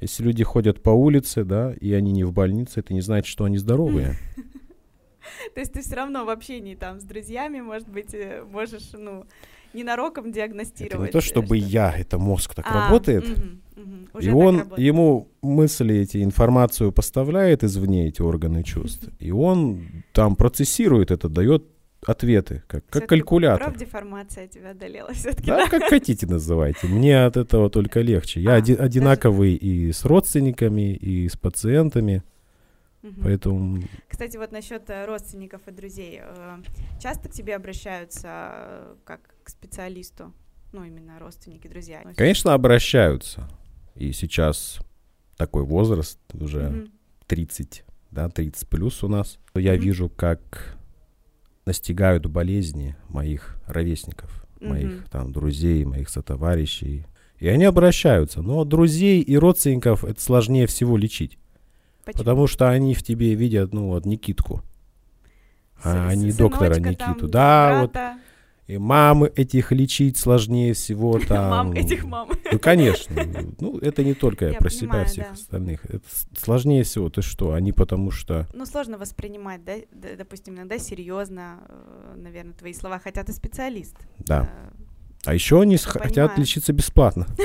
если 0.00 0.22
люди 0.22 0.44
ходят 0.44 0.82
по 0.82 0.90
улице, 0.90 1.44
да, 1.44 1.74
и 1.80 1.92
они 1.92 2.12
не 2.12 2.24
в 2.24 2.32
больнице, 2.32 2.80
это 2.80 2.94
не 2.94 3.00
значит, 3.00 3.26
что 3.26 3.44
они 3.44 3.58
здоровые. 3.58 4.16
То 5.54 5.60
есть 5.60 5.72
ты 5.72 5.82
все 5.82 5.96
равно 5.96 6.24
в 6.24 6.30
общении 6.30 6.74
там 6.74 7.00
с 7.00 7.04
друзьями, 7.04 7.60
может 7.60 7.88
быть, 7.88 8.14
э, 8.14 8.44
можешь, 8.48 8.90
ну, 8.92 9.24
ненароком 9.72 10.32
диагностировать. 10.32 11.08
Это 11.08 11.18
не 11.18 11.20
то, 11.20 11.20
чтобы 11.20 11.56
я, 11.56 11.92
это 11.96 12.18
мозг 12.18 12.54
так 12.54 12.66
а, 12.68 12.84
работает. 12.84 13.24
И 14.20 14.30
он, 14.30 14.72
ему 14.76 15.28
мысли 15.42 15.96
эти, 15.96 16.22
информацию 16.22 16.92
поставляет 16.92 17.64
извне, 17.64 18.08
эти 18.08 18.22
органы 18.22 18.62
чувств. 18.62 19.08
И 19.18 19.30
он 19.30 20.04
там 20.12 20.36
процессирует 20.36 21.10
это, 21.10 21.28
дает 21.28 21.64
ответы, 22.08 22.62
как, 22.66 22.86
как 22.86 23.06
калькулятор. 23.08 23.70
Профдеформация 23.70 24.46
тебя 24.46 24.70
одолела 24.70 25.12
все-таки. 25.12 25.46
Да, 25.46 25.64
да, 25.64 25.68
как 25.68 25.84
хотите 25.84 26.26
называйте. 26.26 26.86
Мне 26.86 27.24
от 27.24 27.36
этого 27.36 27.70
только 27.70 28.00
легче. 28.00 28.40
Я 28.40 28.54
а, 28.54 28.56
оди- 28.56 28.74
одинаковый 28.74 29.54
даже... 29.54 29.66
и 29.66 29.92
с 29.92 30.04
родственниками, 30.04 30.94
и 30.94 31.28
с 31.28 31.36
пациентами. 31.36 32.22
Угу. 33.02 33.20
Поэтому... 33.22 33.82
Кстати, 34.08 34.36
вот 34.36 34.52
насчет 34.52 34.88
э, 34.90 35.04
родственников 35.04 35.62
и 35.68 35.70
друзей. 35.70 36.20
Э, 36.22 36.58
часто 37.00 37.28
к 37.28 37.32
тебе 37.32 37.54
обращаются 37.54 38.28
э, 38.28 38.94
как 39.04 39.20
к 39.42 39.50
специалисту? 39.50 40.32
Ну, 40.72 40.84
именно 40.84 41.18
родственники, 41.18 41.68
друзья. 41.68 42.02
Конечно, 42.16 42.54
обращаются. 42.54 43.48
И 43.94 44.12
сейчас 44.12 44.80
такой 45.36 45.64
возраст, 45.64 46.18
уже 46.34 46.68
угу. 46.68 46.90
30, 47.26 47.84
да, 48.10 48.28
30 48.28 48.68
плюс 48.68 49.02
у 49.04 49.08
нас. 49.08 49.38
Я 49.54 49.74
угу. 49.74 49.82
вижу, 49.82 50.08
как 50.08 50.76
настигают 51.66 52.26
болезни 52.26 52.96
моих 53.08 53.56
ровесников, 53.66 54.46
mm-hmm. 54.60 54.68
моих 54.68 55.08
там 55.10 55.32
друзей, 55.32 55.84
моих 55.84 56.08
сотоварищей. 56.08 57.04
И 57.38 57.48
они 57.48 57.64
обращаются. 57.64 58.40
Но 58.40 58.64
друзей 58.64 59.20
и 59.20 59.36
родственников 59.36 60.04
это 60.04 60.20
сложнее 60.20 60.66
всего 60.66 60.96
лечить. 60.96 61.38
Почему? 62.04 62.20
Потому 62.20 62.46
что 62.46 62.70
они 62.70 62.94
в 62.94 63.02
тебе 63.02 63.34
видят, 63.34 63.74
ну, 63.74 63.88
вот, 63.88 64.06
Никитку. 64.06 64.62
А 65.82 66.08
они 66.08 66.32
доктора 66.32 66.78
Никиту. 66.78 67.28
Там, 67.28 67.30
да, 67.30 67.68
брата. 67.68 67.82
вот 67.82 68.22
и 68.66 68.78
мамы 68.78 69.32
этих 69.34 69.70
лечить 69.72 70.16
сложнее 70.16 70.74
всего 70.74 71.18
там. 71.28 71.50
Мам 71.50 71.72
этих 71.72 72.04
мам. 72.04 72.28
Ну, 72.50 72.58
конечно. 72.58 73.16
Ну, 73.58 73.78
это 73.78 74.04
не 74.04 74.14
только 74.14 74.48
я 74.48 74.58
про 74.58 74.70
себя, 74.70 75.04
всех 75.04 75.32
остальных. 75.32 75.84
Это 75.86 76.04
сложнее 76.38 76.82
всего. 76.82 77.08
Ты 77.08 77.22
что, 77.22 77.52
они 77.52 77.72
потому 77.72 78.10
что... 78.10 78.46
Ну, 78.52 78.66
сложно 78.66 78.98
воспринимать, 78.98 79.64
да, 79.64 79.74
допустим, 80.16 80.54
иногда 80.54 80.78
серьезно, 80.78 81.60
э, 81.68 82.14
наверное, 82.16 82.52
твои 82.52 82.74
слова, 82.74 83.00
хотя 83.02 83.24
ты 83.24 83.32
специалист. 83.32 83.96
Да. 84.18 84.50
Э, 84.52 84.70
а 85.24 85.34
еще 85.34 85.60
они 85.60 85.76
хотят 85.76 86.38
лечиться 86.38 86.72
бесплатно. 86.72 87.26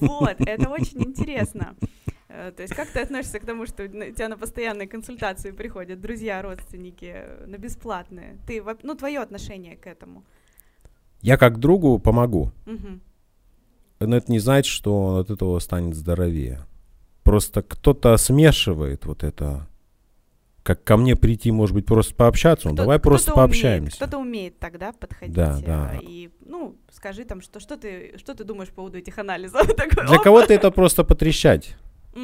Вот, 0.00 0.36
это 0.38 0.68
очень 0.68 1.02
интересно. 1.02 1.74
Э, 2.32 2.52
то 2.56 2.62
есть 2.62 2.74
как 2.74 2.88
ты 2.88 3.00
относишься 3.00 3.40
к 3.40 3.44
тому, 3.44 3.66
что 3.66 3.84
у 3.84 3.88
тебя 3.88 4.28
на 4.28 4.38
постоянные 4.38 4.86
консультации 4.86 5.50
приходят 5.50 6.00
друзья, 6.00 6.40
родственники, 6.42 7.12
э, 7.12 7.46
на 7.46 7.56
бесплатные? 7.56 8.38
Ты, 8.46 8.62
ну, 8.82 8.94
твое 8.94 9.20
отношение 9.20 9.76
к 9.76 9.86
этому? 9.86 10.24
Я 11.22 11.36
как 11.36 11.58
другу 11.58 11.98
помогу. 11.98 12.52
Угу. 12.66 13.00
Но 14.00 14.16
это 14.16 14.30
не 14.30 14.38
значит, 14.38 14.72
что 14.72 15.02
он 15.02 15.20
от 15.20 15.30
этого 15.30 15.58
станет 15.58 15.94
здоровее. 15.94 16.60
Просто 17.24 17.62
кто-то 17.62 18.16
смешивает 18.16 19.04
вот 19.06 19.24
это 19.24 19.66
как 20.62 20.84
ко 20.84 20.96
мне 20.96 21.16
прийти, 21.16 21.50
может 21.50 21.74
быть, 21.74 21.86
просто 21.86 22.14
пообщаться, 22.14 22.68
ну, 22.68 22.74
давай 22.74 22.98
просто 22.98 23.32
пообщаемся. 23.32 23.96
Кто-то 23.96 24.18
умеет 24.18 24.58
тогда 24.58 24.92
подходить. 24.92 25.34
Да, 25.34 25.58
э, 25.58 25.66
да. 25.66 25.98
И, 26.00 26.30
ну, 26.40 26.76
скажи 26.92 27.24
там, 27.24 27.40
что, 27.40 27.60
что, 27.60 27.76
ты, 27.76 28.14
что 28.18 28.34
ты 28.34 28.44
думаешь 28.44 28.68
по 28.68 28.76
поводу 28.76 28.98
этих 28.98 29.18
анализов? 29.18 29.66
Для 30.06 30.18
кого-то 30.18 30.52
это 30.52 30.70
просто 30.70 31.02
потрещать. 31.02 31.76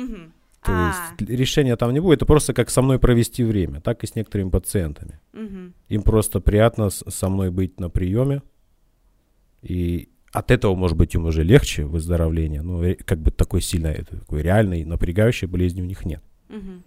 Угу. 0.04 0.16
То 0.62 0.72
а. 0.72 0.92
есть 1.18 1.30
решения 1.30 1.76
там 1.76 1.92
не 1.92 2.00
будет, 2.00 2.18
это 2.18 2.26
просто 2.26 2.52
как 2.52 2.70
со 2.70 2.82
мной 2.82 2.98
провести 2.98 3.44
время, 3.44 3.80
так 3.80 4.02
и 4.02 4.06
с 4.06 4.14
некоторыми 4.14 4.50
пациентами. 4.50 5.20
Угу. 5.32 5.72
Им 5.88 6.02
просто 6.02 6.40
приятно 6.40 6.90
со 6.90 7.28
мной 7.28 7.50
быть 7.50 7.78
на 7.78 7.88
приеме, 7.88 8.42
и 9.62 10.08
от 10.32 10.50
этого, 10.50 10.74
может 10.74 10.96
быть, 10.96 11.14
им 11.14 11.24
уже 11.24 11.42
легче 11.42 11.84
выздоровление, 11.84 12.62
но 12.62 12.82
как 13.04 13.20
бы 13.20 13.30
такой 13.30 13.62
сильной, 13.62 14.04
такой 14.04 14.42
реальной, 14.42 14.84
напрягающей 14.84 15.46
болезни 15.46 15.82
у 15.82 15.86
них 15.86 16.04
нет. 16.04 16.22
Угу. 16.50 16.82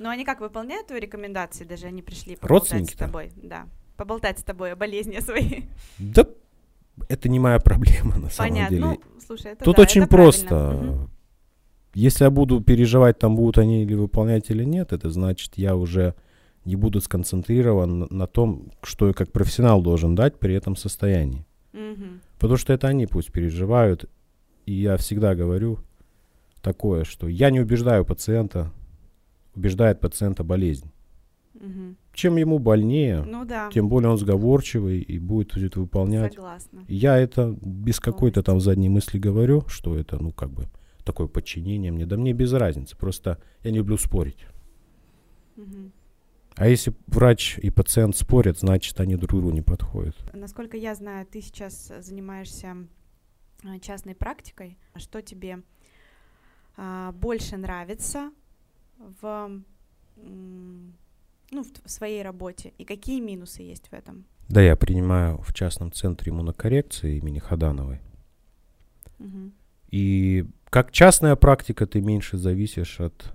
Но 0.00 0.10
они 0.10 0.24
как 0.24 0.40
выполняют 0.40 0.88
твои 0.88 1.00
рекомендации, 1.00 1.64
даже 1.64 1.86
они 1.86 2.02
пришли 2.02 2.36
поболтать 2.36 2.90
с 2.90 2.94
тобой, 2.94 3.30
да, 3.36 3.66
поболтать 3.96 4.40
с 4.40 4.42
тобой 4.42 4.72
о 4.72 4.76
болезни 4.76 5.18
своей. 5.20 5.68
Да, 5.98 6.26
это 7.08 7.28
не 7.28 7.38
моя 7.38 7.58
проблема 7.64 8.16
на 8.16 8.28
Понятно. 8.28 8.30
самом 8.30 8.68
деле. 8.70 8.82
Ну, 8.82 9.00
слушай, 9.24 9.52
это 9.52 9.64
Тут 9.64 9.76
да, 9.76 9.82
очень 9.82 10.02
это 10.02 10.10
просто. 10.10 10.70
Угу. 10.70 11.10
Если 11.94 12.24
я 12.24 12.30
буду 12.30 12.60
переживать, 12.60 13.18
там 13.18 13.36
будут 13.36 13.58
они 13.58 13.84
или 13.84 13.94
выполнять 13.94 14.50
или 14.50 14.64
нет, 14.64 14.92
это 14.92 15.10
значит, 15.10 15.52
я 15.56 15.76
уже 15.76 16.14
не 16.64 16.76
буду 16.76 17.00
сконцентрирован 17.00 18.06
на 18.10 18.26
том, 18.26 18.72
что 18.82 19.08
я 19.08 19.12
как 19.12 19.30
профессионал 19.30 19.82
должен 19.82 20.14
дать 20.14 20.38
при 20.38 20.54
этом 20.54 20.76
состоянии. 20.76 21.46
Mm-hmm. 21.72 22.20
Потому 22.38 22.56
что 22.56 22.72
это 22.72 22.88
они 22.88 23.06
пусть 23.06 23.32
переживают. 23.32 24.08
И 24.66 24.72
я 24.72 24.96
всегда 24.96 25.34
говорю 25.34 25.78
такое, 26.62 27.04
что 27.04 27.28
я 27.28 27.50
не 27.50 27.60
убеждаю 27.60 28.04
пациента, 28.04 28.72
убеждает 29.54 30.00
пациента 30.00 30.42
болезнь. 30.42 30.90
Mm-hmm. 31.54 31.94
Чем 32.14 32.36
ему 32.36 32.58
больнее, 32.58 33.22
ну, 33.22 33.44
да. 33.44 33.70
тем 33.72 33.88
более 33.88 34.10
он 34.10 34.18
сговорчивый 34.18 35.00
и 35.00 35.18
будет 35.18 35.56
это 35.56 35.80
выполнять. 35.80 36.34
Согласна. 36.34 36.84
Я 36.88 37.18
это 37.18 37.56
без 37.60 38.00
какой-то 38.00 38.42
там 38.42 38.60
задней 38.60 38.88
мысли 38.88 39.18
говорю, 39.18 39.64
что 39.68 39.96
это, 39.96 40.22
ну, 40.22 40.30
как 40.30 40.50
бы, 40.50 40.68
такое 41.04 41.26
подчинение 41.26 41.92
мне. 41.92 42.06
Да 42.06 42.16
мне 42.16 42.32
без 42.32 42.52
разницы, 42.52 42.96
просто 42.96 43.38
я 43.62 43.70
не 43.70 43.78
люблю 43.78 43.96
спорить. 43.96 44.46
Угу. 45.56 45.90
А 46.56 46.68
если 46.68 46.94
врач 47.06 47.58
и 47.58 47.70
пациент 47.70 48.16
спорят, 48.16 48.58
значит, 48.58 49.00
они 49.00 49.16
друг 49.16 49.30
другу 49.30 49.50
не 49.50 49.62
подходят. 49.62 50.16
Насколько 50.32 50.76
я 50.76 50.94
знаю, 50.94 51.26
ты 51.26 51.40
сейчас 51.40 51.92
занимаешься 52.00 52.76
а, 53.64 53.78
частной 53.80 54.14
практикой. 54.14 54.78
Что 54.96 55.20
тебе 55.20 55.62
а, 56.76 57.12
больше 57.12 57.56
нравится 57.56 58.30
в, 59.20 59.62
ну, 60.16 61.64
в 61.84 61.90
своей 61.90 62.22
работе 62.22 62.72
и 62.78 62.84
какие 62.84 63.20
минусы 63.20 63.62
есть 63.62 63.88
в 63.88 63.92
этом? 63.92 64.24
Да, 64.48 64.62
я 64.62 64.76
принимаю 64.76 65.38
в 65.38 65.52
частном 65.54 65.90
центре 65.90 66.30
иммунокоррекции 66.30 67.16
имени 67.18 67.40
Хадановой. 67.40 68.00
Угу. 69.18 69.52
И 69.90 70.46
как 70.74 70.90
частная 70.90 71.36
практика 71.36 71.86
ты 71.86 72.00
меньше 72.00 72.36
зависишь 72.36 72.98
от 72.98 73.32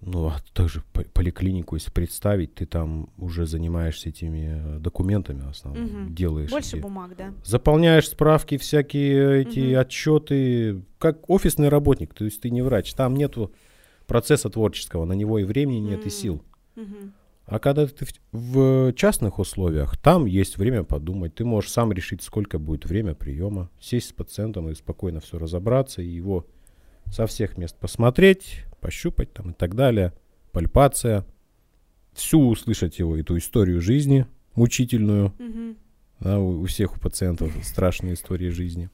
ну, 0.00 0.26
а 0.26 0.40
также 0.52 0.82
поликлинику, 1.12 1.76
если 1.76 1.92
представить, 1.92 2.56
ты 2.56 2.66
там 2.66 3.10
уже 3.18 3.46
занимаешься 3.46 4.08
этими 4.08 4.76
э, 4.76 4.78
документами 4.80 5.42
в 5.42 5.50
основном, 5.50 5.84
угу. 5.84 6.12
делаешь. 6.12 6.50
Больше 6.50 6.78
эти, 6.78 6.82
бумаг, 6.82 7.14
да? 7.16 7.32
Заполняешь 7.44 8.08
справки, 8.08 8.58
всякие 8.58 9.42
эти 9.42 9.74
угу. 9.74 9.80
отчеты, 9.80 10.82
как 10.98 11.30
офисный 11.30 11.68
работник, 11.68 12.14
то 12.14 12.24
есть 12.24 12.40
ты 12.40 12.50
не 12.50 12.62
врач, 12.62 12.94
там 12.94 13.14
нету 13.14 13.52
процесса 14.08 14.50
творческого, 14.50 15.04
на 15.04 15.12
него 15.12 15.38
и 15.38 15.44
времени 15.44 15.78
нет, 15.78 16.00
угу. 16.00 16.08
и 16.08 16.10
сил. 16.10 16.42
Угу. 16.74 17.12
А 17.50 17.58
когда 17.58 17.84
ты 17.84 18.06
в 18.30 18.92
частных 18.92 19.40
условиях, 19.40 19.96
там 19.96 20.24
есть 20.24 20.56
время 20.56 20.84
подумать. 20.84 21.34
Ты 21.34 21.44
можешь 21.44 21.72
сам 21.72 21.92
решить, 21.92 22.22
сколько 22.22 22.60
будет 22.60 22.86
время 22.86 23.16
приема, 23.16 23.70
сесть 23.80 24.10
с 24.10 24.12
пациентом 24.12 24.68
и 24.70 24.74
спокойно 24.76 25.18
все 25.18 25.36
разобраться, 25.36 26.00
и 26.00 26.06
его 26.06 26.46
со 27.10 27.26
всех 27.26 27.58
мест 27.58 27.76
посмотреть, 27.76 28.62
пощупать 28.80 29.32
там 29.32 29.50
и 29.50 29.52
так 29.52 29.74
далее, 29.74 30.12
пальпация, 30.52 31.26
всю 32.12 32.48
услышать 32.48 33.00
его, 33.00 33.16
эту 33.16 33.36
историю 33.36 33.80
жизни 33.80 34.26
мучительную, 34.54 35.32
Мгм. 35.40 35.76
да, 36.20 36.38
у, 36.38 36.60
у 36.60 36.66
всех 36.66 36.96
у 36.96 37.00
пациентов 37.00 37.52
страшные 37.64 38.14
истории 38.14 38.50
жизни. 38.50 38.90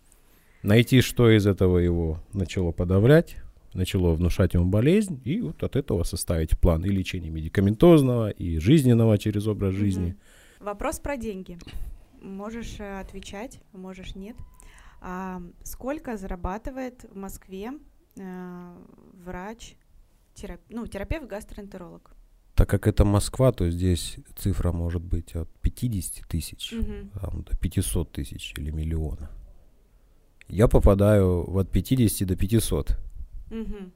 Найти, 0.62 1.02
что 1.02 1.30
из 1.30 1.46
этого 1.46 1.76
его 1.76 2.22
начало 2.32 2.72
подавлять, 2.72 3.36
начало 3.76 4.14
внушать 4.14 4.54
ему 4.54 4.66
болезнь, 4.66 5.20
и 5.24 5.40
вот 5.40 5.62
от 5.62 5.76
этого 5.76 6.02
составить 6.04 6.58
план 6.58 6.84
и 6.84 6.88
лечения 6.88 7.30
медикаментозного, 7.30 8.30
и 8.30 8.58
жизненного 8.58 9.18
через 9.18 9.46
образ 9.46 9.74
жизни. 9.74 10.08
Мгм. 10.58 10.66
Вопрос 10.66 10.98
про 10.98 11.16
деньги. 11.16 11.58
Можешь 12.22 12.76
э, 12.80 13.00
отвечать, 13.00 13.60
можешь 13.72 14.14
нет. 14.16 14.36
А, 15.00 15.40
сколько 15.62 16.16
зарабатывает 16.16 17.04
в 17.12 17.16
Москве 17.16 17.72
э, 18.16 18.74
врач, 19.24 19.76
терап- 20.34 20.60
ну, 20.70 20.86
терапевт-гастроэнтеролог? 20.86 22.10
Так 22.54 22.70
как 22.70 22.86
это 22.88 23.04
Москва, 23.04 23.52
то 23.52 23.70
здесь 23.70 24.16
цифра 24.34 24.72
может 24.72 25.02
быть 25.02 25.36
от 25.36 25.48
50 25.60 26.26
тысяч 26.26 26.72
Мгм. 26.72 27.10
там, 27.20 27.42
до 27.42 27.56
500 27.56 28.10
тысяч 28.12 28.54
или 28.56 28.70
миллиона. 28.70 29.30
Я 30.48 30.66
попадаю 30.66 31.54
от 31.54 31.70
50 31.70 32.26
до 32.26 32.34
500. 32.36 32.96
Мгм. 33.50 33.92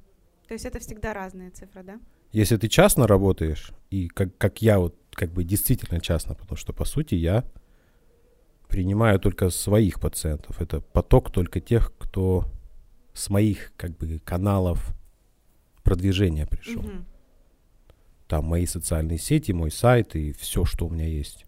То 0.48 0.54
есть 0.54 0.64
это 0.64 0.78
всегда 0.78 1.14
разные 1.14 1.50
цифры, 1.50 1.82
да? 1.82 2.00
Если 2.32 2.56
ты 2.56 2.68
частно 2.68 3.06
работаешь, 3.06 3.72
и 3.90 4.08
как, 4.08 4.36
как 4.38 4.62
я 4.62 4.78
вот 4.78 4.96
как 5.12 5.32
бы 5.32 5.44
действительно 5.44 6.00
частно, 6.00 6.34
потому 6.34 6.56
что 6.56 6.72
по 6.72 6.84
сути 6.84 7.14
я 7.14 7.44
принимаю 8.68 9.18
только 9.18 9.50
своих 9.50 10.00
пациентов. 10.00 10.60
Это 10.60 10.80
поток 10.80 11.30
только 11.30 11.60
тех, 11.60 11.92
кто 11.98 12.46
с 13.12 13.28
моих 13.28 13.72
как 13.76 13.96
бы 13.96 14.20
каналов 14.20 14.94
продвижения 15.82 16.46
пришел. 16.46 16.82
Мгм. 16.82 17.04
Там 18.28 18.44
мои 18.44 18.66
социальные 18.66 19.18
сети, 19.18 19.50
мой 19.52 19.72
сайт 19.72 20.14
и 20.14 20.32
все, 20.32 20.64
что 20.64 20.86
у 20.86 20.90
меня 20.90 21.06
есть. 21.06 21.46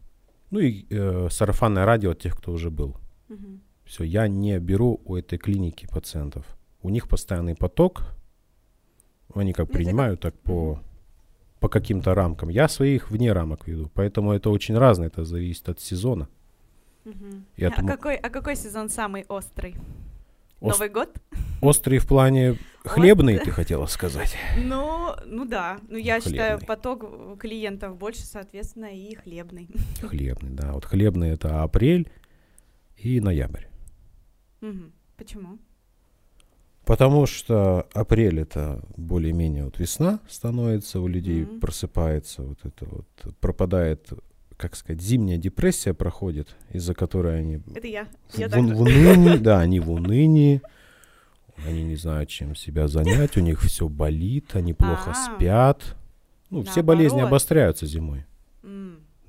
Ну 0.51 0.59
и 0.59 0.85
э, 0.91 1.29
сарафанное 1.31 1.85
радио 1.85 2.11
от 2.11 2.19
тех, 2.19 2.37
кто 2.37 2.53
уже 2.53 2.71
был. 2.71 2.97
Мгм. 3.29 3.63
Все, 3.85 4.05
я 4.05 4.27
не 4.27 4.59
беру 4.59 5.01
у 5.05 5.17
этой 5.17 5.39
клиники 5.39 5.87
пациентов. 5.87 6.45
У 6.83 6.89
них 6.91 7.09
постоянный 7.09 7.55
поток. 7.55 8.03
Они 9.35 9.53
как 9.53 9.69
Ну, 9.69 9.75
принимают 9.75 10.21
так 10.21 10.35
по, 10.41 10.79
по 11.61 11.69
каким-то 11.69 12.15
рамкам. 12.15 12.49
Я 12.49 12.69
своих 12.69 13.11
вне 13.11 13.33
рамок 13.33 13.67
веду. 13.67 13.91
Поэтому 13.95 14.33
это 14.33 14.51
очень 14.51 14.77
разное. 14.77 15.07
Это 15.07 15.25
зависит 15.25 15.69
от 15.69 15.81
сезона. 15.81 16.29
Мгм. 17.05 17.47
Я 17.57 17.69
а, 17.69 17.77
думаю- 17.77 17.97
какой, 17.97 18.17
а 18.17 18.31
какой 18.31 18.57
сезон 18.57 18.89
самый 18.89 19.25
острый? 19.29 19.75
Ос- 20.61 20.75
Новый 20.79 20.91
год? 20.91 21.11
Острый 21.61 21.99
в 21.99 22.07
плане 22.07 22.57
хлебный, 22.85 23.39
ты 23.39 23.51
хотела 23.51 23.87
сказать. 23.87 24.37
Ну, 24.57 25.15
ну 25.27 25.45
да. 25.45 25.79
Ну, 25.89 25.97
я 25.97 26.21
считаю, 26.21 26.59
Хлебный. 26.59 26.67
поток 26.67 27.05
э, 27.05 27.37
клиентов 27.39 27.97
больше, 27.97 28.23
соответственно, 28.23 28.87
и 28.95 29.15
хлебный. 29.15 29.69
Хлебный, 30.01 30.51
да. 30.51 30.73
Вот 30.73 30.85
хлебный 30.85 31.31
это 31.31 31.63
апрель 31.63 32.11
и 32.97 33.21
ноябрь. 33.21 33.65
Мгм. 34.61 34.93
Почему? 35.17 35.59
Потому 36.93 37.25
что 37.25 37.87
апрель 37.95 38.41
это 38.41 38.83
более-менее 38.99 39.65
вот 39.65 39.79
весна 39.79 40.21
становится, 40.29 41.01
у 41.01 41.07
людей 41.07 41.45
Мгм. 41.47 41.59
просыпается 41.61 42.43
вот 42.43 42.59
это 42.65 42.85
вот, 42.85 43.07
пропадает, 43.41 44.11
как 44.59 44.77
сказать, 44.77 45.01
зимняя 45.01 45.39
депрессия 45.39 45.95
проходит, 45.95 46.55
из-за 46.71 46.93
которой 46.93 47.39
они 47.41 47.63
Это 47.75 47.87
я. 47.87 48.07
в, 48.29 48.39
Я 48.39 48.47
в- 48.47 48.53
в 48.75 48.83
унынии, 48.83 49.37
да, 49.43 49.61
они 49.61 49.81
в 49.81 49.91
унынии, 49.91 50.61
они 51.67 51.83
не 51.83 51.97
знают, 51.97 52.29
чем 52.29 52.55
себя 52.55 52.89
занять, 52.89 53.39
у 53.39 53.41
них 53.41 53.63
все 53.63 53.89
болит, 53.89 54.55
они 54.55 54.75
плохо 54.75 55.13
А. 55.13 55.15
спят. 55.15 55.97
Ну, 56.51 56.63
все 56.63 56.83
болезни 56.83 57.21
обостряются 57.23 57.87
зимой. 57.87 58.27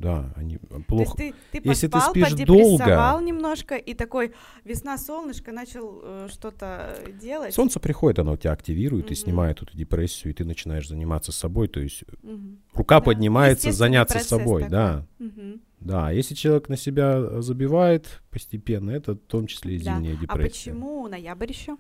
Да, 0.03 0.33
они 0.35 0.57
То 0.57 0.75
есть 0.75 0.87
плохо. 0.87 1.17
ты, 1.17 1.33
ты 1.51 1.61
Если 1.63 1.87
ты 1.87 1.93
поспал, 1.93 2.11
спишь 2.11 2.29
подепрессовал 2.31 2.77
долго- 2.77 3.25
немножко, 3.25 3.75
и 3.75 3.93
такой 3.93 4.33
весна, 4.65 4.97
солнышко, 4.97 5.51
начал 5.53 6.01
э, 6.03 6.27
что-то 6.29 6.97
делать. 7.21 7.53
Солнце 7.53 7.79
приходит, 7.79 8.19
оно 8.19 8.35
тебя 8.35 8.51
активирует 8.51 9.05
и 9.05 9.13
Мгм. 9.13 9.15
снимает 9.15 9.61
эту 9.61 9.75
депрессию, 9.77 10.31
и 10.31 10.35
ты 10.35 10.43
начинаешь 10.45 10.87
заниматься 10.89 11.31
собой. 11.31 11.69
То 11.69 11.79
есть 11.79 12.03
Мгм. 12.21 12.59
рука 12.73 12.99
Да. 12.99 13.05
поднимается 13.05 13.71
заняться 13.71 14.19
собой, 14.19 14.63
такой. 14.63 14.69
да. 14.71 15.05
Мгм. 15.19 15.61
Да, 15.79 16.11
если 16.11 16.35
человек 16.35 16.69
на 16.69 16.77
себя 16.77 17.41
забивает 17.41 18.21
постепенно, 18.29 18.91
это 18.91 19.13
в 19.13 19.17
том 19.19 19.47
числе 19.47 19.75
и 19.75 19.79
Да. 19.83 19.95
зимняя 19.95 20.15
А 20.15 20.19
депрессия. 20.19 20.71
почему 20.71 21.07
ноябрь 21.07 21.49
еще? 21.49 21.77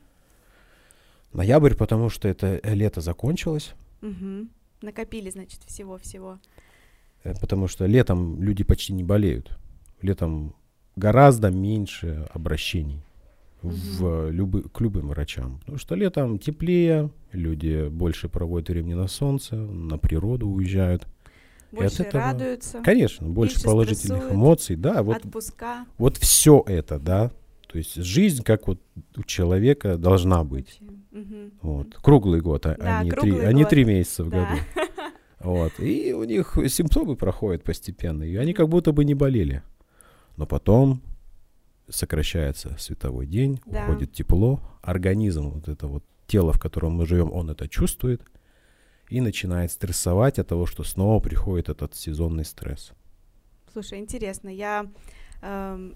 Ноябрь, 1.33 1.73
потому 1.75 2.09
что 2.09 2.27
это 2.27 2.59
лето 2.63 3.01
закончилось, 3.01 3.73
Накопили, 4.81 5.29
значит, 5.29 5.61
всего-всего. 5.65 6.39
Э, 7.23 7.33
потому 7.39 7.67
что 7.67 7.85
летом 7.85 8.41
люди 8.41 8.63
почти 8.63 8.93
не 8.93 9.03
болеют. 9.03 9.57
Летом 10.01 10.55
гораздо 10.95 11.49
меньше 11.49 12.27
обращений 12.33 13.03
в 13.61 14.29
любы, 14.29 14.63
к 14.63 14.81
любым 14.81 15.07
врачам. 15.09 15.59
Потому 15.59 15.77
что 15.77 15.95
летом 15.95 16.37
теплее, 16.37 17.09
люди 17.31 17.87
больше 17.87 18.27
проводят 18.27 18.69
времени 18.69 18.93
на 18.93 19.07
солнце, 19.07 19.55
на 19.55 19.97
природу 19.97 20.47
уезжают. 20.49 21.07
Больше 21.71 22.03
этого- 22.03 22.23
радуются, 22.25 22.81
Конечно, 22.83 23.27
больше 23.29 23.63
положительных 23.63 24.17
стрессуют. 24.19 24.33
эмоций, 24.33 24.75
да, 24.75 25.01
вот, 25.01 25.17
отпуска. 25.25 25.85
вот 25.97 26.17
все 26.17 26.63
это, 26.67 26.99
да. 26.99 27.31
То 27.67 27.79
есть 27.79 27.95
жизнь, 27.95 28.43
как 28.43 28.67
вот 28.67 28.79
у 29.15 29.23
человека 29.23 29.97
должна 29.97 30.43
быть. 30.43 30.77
Мгм. 31.11 31.51
Вот. 31.61 31.95
Круглый 31.95 32.41
год, 32.41 32.65
а, 32.67 32.75
Да, 32.77 32.99
а 32.99 33.03
не, 33.03 33.09
три, 33.11 33.39
а 33.39 33.51
не 33.53 33.65
три 33.65 33.85
месяца 33.85 34.23
в 34.23 34.29
Да. 34.29 34.41
году. 34.45 34.61
Вот. 35.43 35.73
И 35.79 36.13
у 36.13 36.23
них 36.23 36.57
симптомы 36.67 37.15
проходят 37.15 37.63
постепенно, 37.63 38.23
и 38.23 38.35
они 38.37 38.53
как 38.53 38.69
будто 38.69 38.91
бы 38.93 39.03
не 39.05 39.13
болели. 39.13 39.61
Но 40.37 40.45
потом 40.45 41.01
сокращается 41.89 42.75
световой 42.79 43.27
день, 43.27 43.59
Да. 43.65 43.83
уходит 43.83 44.13
тепло, 44.13 44.61
организм, 44.81 45.49
вот 45.49 45.67
это 45.67 45.87
вот 45.87 46.03
тело, 46.27 46.53
в 46.53 46.59
котором 46.59 46.93
мы 46.93 47.05
живем, 47.05 47.31
он 47.31 47.49
это 47.49 47.67
чувствует 47.67 48.21
и 49.09 49.21
начинает 49.21 49.71
стрессовать 49.71 50.39
от 50.39 50.47
того, 50.47 50.65
что 50.65 50.83
снова 50.83 51.19
приходит 51.19 51.69
этот 51.69 51.93
сезонный 51.95 52.45
стресс. 52.45 52.93
Слушай, 53.71 53.99
интересно, 53.99 54.49
я, 54.49 54.87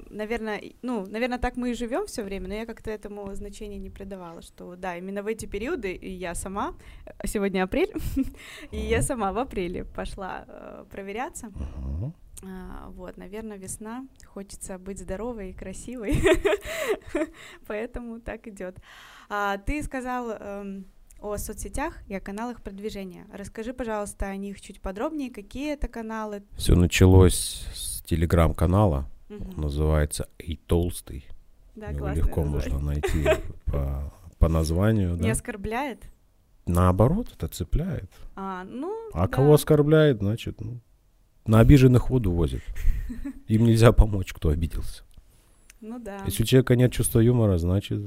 наверное, 0.09 0.61
ну, 0.81 1.05
наверное, 1.05 1.37
так 1.37 1.55
мы 1.55 1.71
и 1.71 1.73
живем 1.73 2.05
все 2.05 2.23
время, 2.23 2.47
но 2.47 2.53
я 2.53 2.65
как-то 2.65 2.91
этому 2.91 3.33
значения 3.33 3.77
не 3.77 3.89
придавала, 3.89 4.41
что 4.41 4.75
да, 4.75 4.97
именно 4.97 5.23
в 5.23 5.27
эти 5.27 5.45
периоды 5.45 5.93
и 5.93 6.11
я 6.11 6.35
сама, 6.35 6.73
э, 7.05 7.27
сегодня 7.27 7.63
апрель, 7.63 7.93
и 8.71 8.77
я 8.77 9.01
сама 9.01 9.31
в 9.31 9.37
апреле 9.37 9.85
пошла 9.85 10.45
э, 10.47 10.85
проверяться. 10.91 11.51
А, 12.43 12.89
Вот, 12.89 13.17
наверное, 13.17 13.57
весна, 13.57 14.05
хочется 14.25 14.77
быть 14.77 14.99
здоровой 14.99 15.51
и 15.51 15.53
красивой, 15.53 16.21
поэтому 17.67 18.19
так 18.19 18.47
идет. 18.47 18.77
А, 19.29 19.57
Ты 19.57 19.81
сказал 19.81 20.31
эм, 20.31 20.85
о 21.19 21.37
соцсетях 21.37 21.97
и 22.07 22.15
о 22.15 22.19
каналах 22.19 22.61
продвижения. 22.61 23.25
Расскажи, 23.33 23.73
пожалуйста, 23.73 24.27
о 24.27 24.35
них 24.35 24.61
чуть 24.61 24.81
подробнее, 24.81 25.31
какие 25.31 25.73
это 25.73 25.87
каналы. 25.87 26.43
Все 26.57 26.75
началось 26.75 27.65
с 27.73 28.01
телеграм-канала, 28.03 29.09
Он 29.29 29.61
называется 29.61 30.29
«Эй 30.39 30.59
Толстый». 30.67 31.27
Да, 31.75 31.87
Его 31.89 32.07
легко 32.09 32.43
название. 32.43 32.51
можно 32.73 32.79
найти 32.79 33.25
по, 33.65 34.13
по 34.39 34.47
названию. 34.49 35.15
Не 35.15 35.23
Да? 35.23 35.31
оскорбляет? 35.31 36.03
Наоборот, 36.65 37.29
это 37.33 37.47
цепляет. 37.47 38.11
А, 38.35 38.63
ну, 38.65 38.93
А 39.13 39.21
да. 39.21 39.27
кого 39.27 39.53
оскорбляет, 39.53 40.17
значит, 40.19 40.59
ну, 40.59 40.79
на 41.45 41.59
обиженных 41.59 42.09
воду 42.09 42.31
возят. 42.31 42.61
Им 43.47 43.65
нельзя 43.65 43.91
помочь, 43.91 44.33
кто 44.33 44.49
обиделся. 44.49 45.03
Ну 45.79 45.99
да. 45.99 46.23
Если 46.25 46.43
у 46.43 46.45
человека 46.45 46.75
нет 46.75 46.91
чувства 46.91 47.19
юмора, 47.19 47.57
значит, 47.59 48.01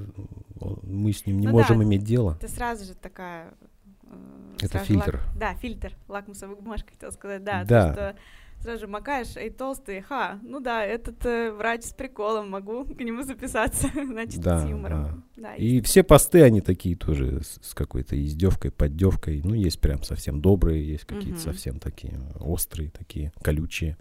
мы 0.82 1.12
с 1.12 1.24
ним 1.26 1.38
не 1.38 1.46
Ну 1.46 1.52
можем 1.52 1.78
да. 1.78 1.84
иметь 1.84 2.02
дело. 2.02 2.36
Это 2.40 2.48
сразу 2.48 2.84
же 2.84 2.94
такая... 2.94 3.54
э, 4.02 4.56
Это 4.58 4.68
сразу 4.78 4.84
лак- 4.94 5.04
фильтр. 5.04 5.20
Да, 5.38 5.54
фильтр. 5.54 5.92
Лакмусовая 6.08 6.56
бумажка, 6.56 6.90
хотела 6.90 7.12
сказать. 7.12 7.44
Да, 7.44 7.64
Да. 7.64 7.86
то, 7.86 7.92
что 7.94 8.16
сразу 8.62 8.80
же 8.80 8.86
макаешь, 8.86 9.36
эй, 9.36 9.50
толстый, 9.50 10.00
ха, 10.02 10.38
ну 10.42 10.60
да, 10.60 10.84
этот 10.84 11.24
э, 11.26 11.50
врач 11.52 11.82
с 11.84 11.92
приколом, 11.92 12.50
могу 12.50 12.84
к 12.94 13.00
нему 13.00 13.22
записаться, 13.22 13.88
значит, 14.06 14.40
Да, 14.40 14.64
с 14.66 14.68
юмором. 14.68 15.24
Да, 15.36 15.54
И 15.56 15.66
есть 15.66 15.86
все 15.86 16.02
посты, 16.02 16.42
они 16.42 16.60
такие 16.60 16.96
тоже 16.96 17.42
с, 17.42 17.58
с 17.62 17.74
какой-то 17.74 18.20
издевкой, 18.22 18.70
поддевкой. 18.70 19.40
Ну, 19.42 19.54
есть 19.54 19.80
прям 19.80 20.02
совсем 20.02 20.40
добрые, 20.40 20.86
есть 20.86 21.04
какие-то 21.04 21.38
Мгм. 21.40 21.52
совсем 21.52 21.78
такие 21.78 22.20
острые, 22.38 22.90
такие 22.90 23.32
колючие. 23.42 23.96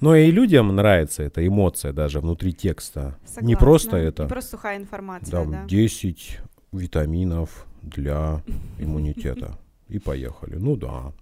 Но 0.00 0.16
и 0.16 0.30
людям 0.32 0.74
нравится 0.74 1.22
эта 1.22 1.46
эмоция 1.46 1.92
даже 1.92 2.18
внутри 2.20 2.52
текста. 2.52 3.16
Не 3.22 3.28
Согласна. 3.28 3.56
просто 3.58 3.96
это. 3.96 4.22
Не 4.24 4.28
просто 4.28 4.50
сухая 4.50 4.76
информация, 4.76 5.30
Да, 5.30 5.44
да. 5.50 5.64
10 5.66 6.40
витаминов 6.72 7.66
для 7.82 8.42
иммунитета. 8.80 9.58
И 9.88 9.98
поехали. 9.98 10.56
Ну 10.56 10.76
да. 10.76 11.12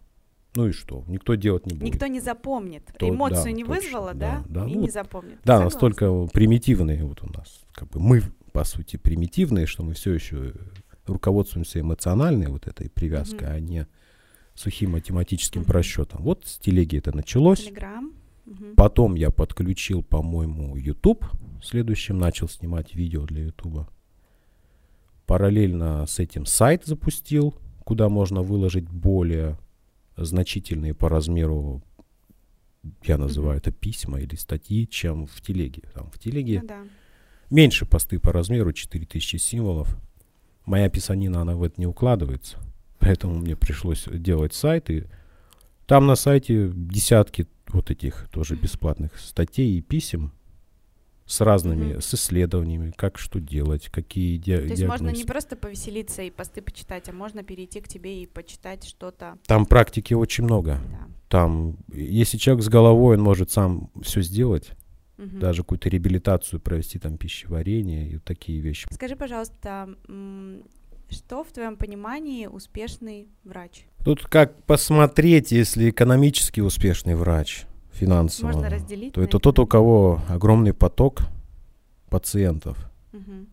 Ну 0.56 0.66
и 0.68 0.72
что? 0.72 1.04
Никто 1.06 1.34
делать 1.36 1.66
не 1.66 1.74
будет. 1.74 1.92
Никто 1.94 2.06
не 2.08 2.20
запомнит. 2.20 2.82
То- 2.98 3.08
Эмоцию 3.08 3.44
да, 3.44 3.50
не 3.52 3.64
точно, 3.64 3.74
вызвала, 3.74 4.14
да, 4.14 4.42
да? 4.48 4.64
да. 4.64 4.68
И 4.68 4.74
Ну, 4.74 4.80
не 4.82 4.90
запомнит. 4.90 5.38
Да, 5.44 5.58
Согласна. 5.58 5.64
настолько 5.64 6.26
примитивные 6.32 7.04
вот 7.04 7.22
у 7.22 7.32
нас. 7.32 7.60
Как 7.72 7.88
бы 7.90 8.00
мы, 8.00 8.22
по 8.52 8.64
сути, 8.64 8.96
примитивные, 8.96 9.66
что 9.66 9.84
мы 9.84 9.94
все 9.94 10.12
еще 10.12 10.54
руководствуемся 11.06 11.80
эмоциональной 11.80 12.48
вот 12.48 12.66
этой 12.66 12.90
привязкой, 12.90 13.46
Мгм. 13.48 13.56
а 13.56 13.60
не 13.60 13.86
сухим 14.54 14.90
математическим 14.92 15.60
Мгм. 15.62 15.68
просчетом. 15.68 16.22
Вот 16.24 16.44
с 16.46 16.58
телеги 16.58 16.98
это 16.98 17.14
началось. 17.14 17.60
Телеграм. 17.64 18.12
Мгм. 18.46 18.74
Потом 18.76 19.14
я 19.14 19.30
подключил, 19.30 20.02
по-моему, 20.02 20.74
YouTube. 20.76 21.24
Следующим 21.62 22.18
начал 22.18 22.48
снимать 22.48 22.94
видео 22.94 23.24
для 23.24 23.44
YouTube. 23.44 23.86
Параллельно 25.26 26.06
с 26.06 26.18
этим 26.18 26.44
сайт 26.46 26.84
запустил, 26.86 27.54
куда 27.84 28.08
можно 28.08 28.42
выложить 28.42 28.88
более 28.88 29.56
значительные 30.24 30.94
по 30.94 31.08
размеру, 31.08 31.82
я 33.04 33.18
называю 33.18 33.58
это 33.58 33.70
письма 33.70 34.20
или 34.20 34.34
статьи, 34.34 34.86
чем 34.88 35.26
в 35.26 35.40
телеге. 35.40 35.82
Там 35.94 36.10
в 36.10 36.18
телеге 36.18 36.60
Ну 36.62 36.68
да. 36.68 36.78
меньше 37.50 37.86
посты 37.86 38.18
по 38.18 38.32
размеру, 38.32 38.72
4000 38.72 39.36
символов. 39.36 39.96
Моя 40.66 40.88
писанина, 40.88 41.42
она 41.42 41.56
в 41.56 41.62
это 41.62 41.80
не 41.80 41.86
укладывается. 41.86 42.58
Поэтому 42.98 43.38
мне 43.38 43.56
пришлось 43.56 44.04
делать 44.10 44.54
сайт. 44.54 44.90
И 44.90 45.04
там 45.86 46.06
на 46.06 46.16
сайте 46.16 46.70
десятки 46.74 47.46
вот 47.68 47.90
этих 47.90 48.28
тоже 48.30 48.56
бесплатных 48.56 49.18
статей 49.18 49.78
и 49.78 49.82
писем 49.82 50.32
с 51.30 51.40
разными, 51.40 51.92
Мгм. 51.92 52.00
с 52.00 52.12
исследованиями, 52.14 52.92
как 52.96 53.16
что 53.18 53.38
делать, 53.40 53.88
какие 53.88 54.36
ди- 54.36 54.56
То 54.56 54.62
есть 54.62 54.82
можно 54.84 55.04
не 55.04 55.12
диагностики. 55.12 55.26
просто 55.26 55.56
повеселиться 55.56 56.22
и 56.22 56.30
посты 56.30 56.60
почитать, 56.60 57.08
а 57.08 57.12
можно 57.12 57.44
перейти 57.44 57.80
к 57.80 57.86
тебе 57.88 58.22
и 58.22 58.26
почитать 58.26 58.84
что-то. 58.84 59.38
Там 59.46 59.64
практики 59.66 60.12
очень 60.12 60.44
много. 60.44 60.80
Да. 60.90 61.06
Там, 61.28 61.76
если 61.92 62.36
человек 62.36 62.64
с 62.64 62.68
головой, 62.68 63.16
он 63.16 63.22
может 63.22 63.50
сам 63.52 63.90
все 64.02 64.22
сделать, 64.22 64.72
Мгм. 65.18 65.38
даже 65.38 65.62
какую-то 65.62 65.88
реабилитацию 65.88 66.58
провести, 66.60 66.98
там, 66.98 67.16
пищеварение 67.16 68.10
и 68.10 68.18
такие 68.18 68.58
вещи. 68.60 68.88
Скажи, 68.90 69.14
пожалуйста, 69.14 69.88
что 71.08 71.44
в 71.44 71.52
твоем 71.52 71.76
понимании 71.76 72.46
успешный 72.46 73.28
врач? 73.44 73.84
Тут 74.04 74.22
как 74.26 74.62
посмотреть, 74.64 75.52
если 75.52 75.90
экономически 75.90 76.60
успешный 76.60 77.14
врач 77.14 77.66
финансово, 78.00 78.52
Можно 78.52 78.70
разделить? 78.70 79.14
то 79.14 79.22
это 79.22 79.38
тот, 79.38 79.58
у 79.58 79.66
кого 79.66 80.20
огромный 80.28 80.72
поток 80.72 81.22
пациентов 82.08 82.90
Мгм. 83.12 83.46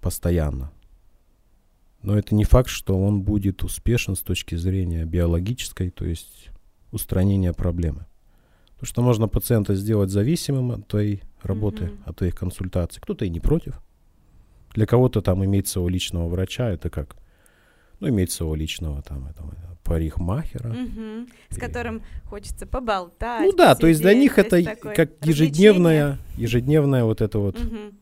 постоянно. 0.00 0.70
Но 2.02 2.16
это 2.18 2.34
не 2.34 2.44
факт, 2.44 2.68
что 2.70 2.98
он 2.98 3.20
будет 3.22 3.62
успешен 3.62 4.14
с 4.16 4.20
точки 4.20 4.54
зрения 4.56 5.04
биологической, 5.04 5.90
то 5.90 6.04
есть 6.06 6.48
устранения 6.92 7.52
проблемы. 7.52 8.06
Потому 8.74 8.86
что 8.86 9.02
можно 9.02 9.28
пациента 9.28 9.74
сделать 9.74 10.10
зависимым 10.10 10.70
от 10.72 10.88
твоей 10.88 11.22
работы, 11.42 11.84
Мгм. 11.84 11.98
от 12.06 12.16
твоих 12.16 12.34
консультаций. 12.34 13.02
Кто-то 13.02 13.24
и 13.26 13.28
не 13.30 13.40
против. 13.40 13.78
Для 14.74 14.86
кого-то 14.86 15.20
там 15.20 15.44
иметь 15.44 15.68
своего 15.68 15.88
личного 15.90 16.28
врача, 16.28 16.70
это 16.70 16.88
как? 16.88 17.16
Ну, 18.00 18.08
иметь 18.08 18.32
своего 18.32 18.54
личного 18.54 19.02
там, 19.02 19.26
этого, 19.26 19.54
парикмахера. 19.84 20.68
Мгм. 20.68 21.26
С 21.50 21.56
И- 21.56 21.60
которым 21.60 22.02
хочется 22.26 22.66
поболтать. 22.66 23.42
Ну 23.44 23.52
да, 23.52 23.74
то 23.74 23.86
есть 23.86 24.00
для 24.00 24.10
посидеть, 24.10 24.22
них 24.22 24.34
то 24.36 24.40
это 24.56 24.76
как 24.76 25.10
развлечение. 25.20 25.28
ежедневная, 25.28 26.18
ежедневная 26.36 27.04
вот 27.04 27.20
это 27.20 27.38
вот 27.38 27.58
Мгм. 27.58 27.98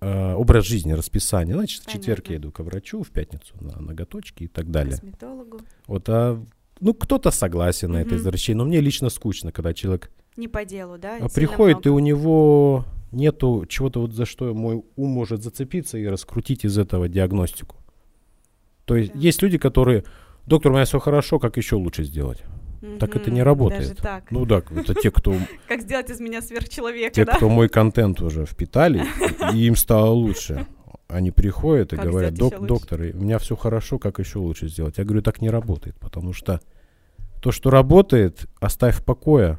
э, 0.00 0.34
образ 0.34 0.64
жизни, 0.66 0.92
расписание. 0.92 1.54
Значит, 1.54 1.82
в 1.82 1.86
четверг 1.90 2.24
Понятно. 2.24 2.32
я 2.32 2.38
иду 2.38 2.52
к 2.52 2.60
врачу, 2.60 3.02
в 3.02 3.10
пятницу 3.10 3.54
на 3.60 3.80
ноготочки 3.80 4.44
и 4.44 4.48
так 4.48 4.70
далее. 4.70 4.92
Косметологу. 4.92 5.60
Вот, 5.86 6.08
а, 6.08 6.40
ну, 6.80 6.94
кто-то 6.94 7.30
согласен 7.32 7.90
на 7.92 8.02
это 8.02 8.14
извращение, 8.16 8.58
но 8.58 8.64
мне 8.68 8.80
лично 8.80 9.08
скучно, 9.08 9.50
когда 9.50 9.74
человек 9.74 10.10
Не 10.36 10.46
по 10.46 10.64
делу, 10.64 10.98
да? 10.98 11.16
а, 11.20 11.28
приходит, 11.28 11.86
и 11.86 11.88
у 11.88 11.98
него 11.98 12.84
нету 13.10 13.64
чего-то, 13.68 14.00
вот 14.00 14.12
за 14.12 14.26
что 14.26 14.54
мой 14.54 14.84
ум 14.96 15.08
может 15.10 15.42
зацепиться 15.42 15.98
и 15.98 16.06
раскрутить 16.06 16.64
из 16.64 16.76
этого 16.78 17.08
диагностику. 17.08 17.74
То 18.88 18.96
есть 18.96 19.12
есть 19.14 19.42
люди, 19.42 19.58
которые, 19.58 20.04
доктор, 20.46 20.72
у 20.72 20.74
меня 20.74 20.86
все 20.86 20.98
хорошо, 20.98 21.38
как 21.38 21.56
еще 21.58 21.76
лучше 21.76 22.04
сделать? 22.04 22.42
так 23.00 23.16
это 23.16 23.30
не 23.32 23.42
работает. 23.42 23.88
Даже 23.88 23.94
так. 23.96 24.30
Ну 24.30 24.46
да, 24.46 24.58
это 24.58 24.94
те, 24.94 25.10
кто 25.10 25.34
Как 25.68 25.82
сделать 25.82 26.10
из 26.10 26.20
меня 26.20 26.40
сверхчеловека, 26.40 27.12
те, 27.12 27.24
да? 27.24 27.34
кто 27.34 27.48
мой 27.48 27.68
контент 27.68 28.20
уже 28.22 28.46
впитали, 28.46 29.04
и 29.52 29.66
им 29.66 29.74
стало 29.74 30.10
лучше. 30.10 30.66
Они 31.08 31.32
приходят 31.32 31.92
и 31.92 31.96
Как 31.96 32.06
говорят, 32.06 32.34
Док, 32.34 32.52
лучше?» 32.54 32.66
доктор, 32.66 33.00
у 33.00 33.18
меня 33.18 33.38
все 33.38 33.56
хорошо, 33.56 33.98
как 33.98 34.20
еще 34.20 34.38
лучше 34.38 34.68
сделать? 34.68 34.98
Я 34.98 35.04
говорю, 35.04 35.22
так 35.22 35.40
не 35.40 35.50
работает, 35.50 35.98
потому 35.98 36.32
что 36.32 36.60
то, 37.42 37.50
что 37.50 37.70
работает, 37.70 38.46
оставь 38.60 38.96
в 39.00 39.04
покое. 39.04 39.58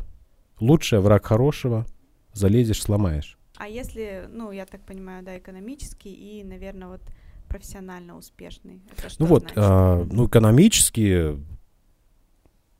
Лучшее 0.61 1.01
враг 1.01 1.25
хорошего, 1.25 1.85
залезешь, 2.33 2.81
сломаешь. 2.81 3.37
А 3.57 3.67
если, 3.67 4.29
ну, 4.31 4.51
я 4.51 4.65
так 4.65 4.81
понимаю, 4.85 5.23
да, 5.23 5.37
экономический 5.37 6.13
и, 6.13 6.43
наверное, 6.43 6.87
вот 6.87 7.01
профессионально 7.49 8.15
успешный. 8.17 8.81
Это 8.97 9.09
ну 9.19 9.25
вот, 9.25 9.51
а, 9.55 10.05
ну 10.09 10.27
экономически 10.27 11.37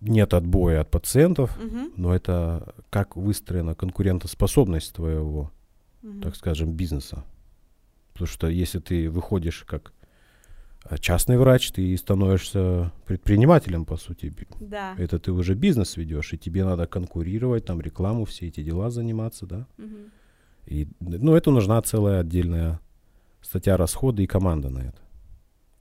нет 0.01 0.33
отбоя 0.33 0.81
от 0.81 0.91
пациентов, 0.91 1.57
Мгм. 1.61 1.91
но 1.97 2.15
это 2.15 2.73
как 2.89 3.17
выстроена 3.17 3.75
конкурентоспособность 3.75 4.93
твоего 4.93 5.51
Мгм. 6.01 6.21
так 6.21 6.35
скажем, 6.35 6.71
бизнеса. 6.71 7.25
Потому 8.13 8.27
что 8.27 8.47
если 8.47 8.79
ты 8.79 9.09
выходишь 9.09 9.65
как 9.67 9.93
а, 10.85 10.97
частный 10.97 11.37
врач, 11.37 11.71
ты 11.71 11.95
становишься 11.97 12.93
предпринимателем, 13.05 13.83
по 13.83 13.97
сути. 13.97 14.33
Да. 14.61 14.95
Это 14.97 15.19
ты 15.19 15.33
уже 15.33 15.53
бизнес 15.53 15.97
ведешь, 15.97 16.31
и 16.33 16.37
тебе 16.37 16.63
надо 16.63 16.87
конкурировать, 16.87 17.65
там 17.65 17.81
рекламу, 17.81 18.23
все 18.23 18.47
эти 18.47 18.63
дела 18.63 18.89
заниматься, 18.89 19.45
да. 19.45 19.67
Мгм. 19.77 20.11
И, 20.65 20.87
ну, 21.01 21.35
это 21.35 21.51
нужна 21.51 21.81
целая 21.81 22.21
отдельная 22.21 22.79
статья 23.49 23.77
расхода 23.77 24.21
и 24.21 24.27
команда 24.27 24.69
на 24.69 24.79
это. 24.79 24.99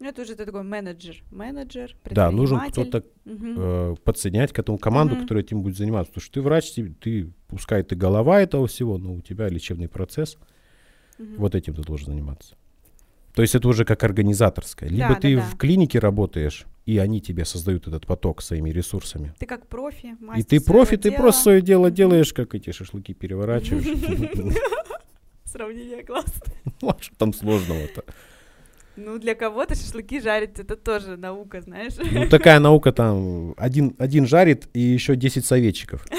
Ну, 0.01 0.09
это 0.09 0.23
уже 0.23 0.35
ты 0.37 0.47
такой 0.47 0.63
менеджер. 0.63 1.23
Менеджер, 1.31 1.95
Да, 2.11 2.31
нужен 2.31 2.61
кто-то 2.71 3.03
Мгм. 3.25 3.55
э, 3.59 3.95
подсоединять 4.05 4.53
к 4.53 4.59
этому 4.59 4.79
команду, 4.79 5.15
Мгм. 5.17 5.23
которая 5.23 5.45
этим 5.45 5.61
будет 5.63 5.77
заниматься. 5.77 6.11
Потому 6.13 6.23
что 6.25 6.35
ты 6.35 6.41
врач, 6.41 6.71
ты, 6.73 6.89
ты, 7.01 7.31
пускай 7.49 7.83
ты 7.83 7.95
голова 7.97 8.41
этого 8.41 8.67
всего, 8.69 8.97
но 8.97 9.13
у 9.15 9.21
тебя 9.21 9.49
лечебный 9.49 9.89
процесс, 9.89 10.39
Мгм. 11.19 11.35
Вот 11.39 11.55
этим 11.57 11.75
ты 11.75 11.83
должен 11.83 12.07
заниматься. 12.07 12.55
То 13.35 13.43
есть 13.43 13.55
это 13.57 13.67
уже 13.69 13.85
как 13.85 14.03
организаторское. 14.05 14.89
Либо 14.89 15.09
Да, 15.09 15.15
ты 15.17 15.35
да, 15.37 15.43
да. 15.43 15.49
в 15.49 15.57
клинике 15.59 15.99
работаешь, 15.99 16.65
и 16.87 16.99
они 16.99 17.21
тебе 17.21 17.45
создают 17.45 17.89
этот 17.89 18.07
поток 18.07 18.41
своими 18.41 18.71
ресурсами. 18.71 19.35
Ты 19.39 19.47
как 19.47 19.67
профи, 19.67 20.17
и 20.21 20.25
мастер 20.25 20.45
ты 20.45 20.61
своего 20.61 20.73
профи, 20.73 20.97
ты 20.97 21.11
дела. 21.11 21.21
просто 21.23 21.43
свое 21.43 21.61
дело 21.61 21.91
делаешь, 21.91 22.33
как 22.33 22.55
эти 22.55 22.71
шашлыки 22.71 23.15
переворачиваешь. 23.15 23.85
Сравнение 25.51 26.05
классно. 26.05 26.53
Ну, 26.83 26.91
а 26.97 26.97
что 27.01 27.17
там 27.17 27.33
сложного-то? 27.33 28.05
Ну, 28.97 29.19
для 29.19 29.35
кого-то 29.35 29.75
шашлыки 29.75 30.21
жарить 30.21 30.59
это 30.59 30.77
тоже 30.77 31.17
наука, 31.17 31.61
знаешь. 31.61 31.95
Ну, 31.99 32.29
такая 32.31 32.59
наука 32.59 32.93
там, 32.93 33.55
один, 33.57 33.95
один 33.99 34.27
жарит 34.27 34.69
и 34.75 34.81
еще 34.81 35.17
10 35.17 35.45
советчиков. 35.45 36.07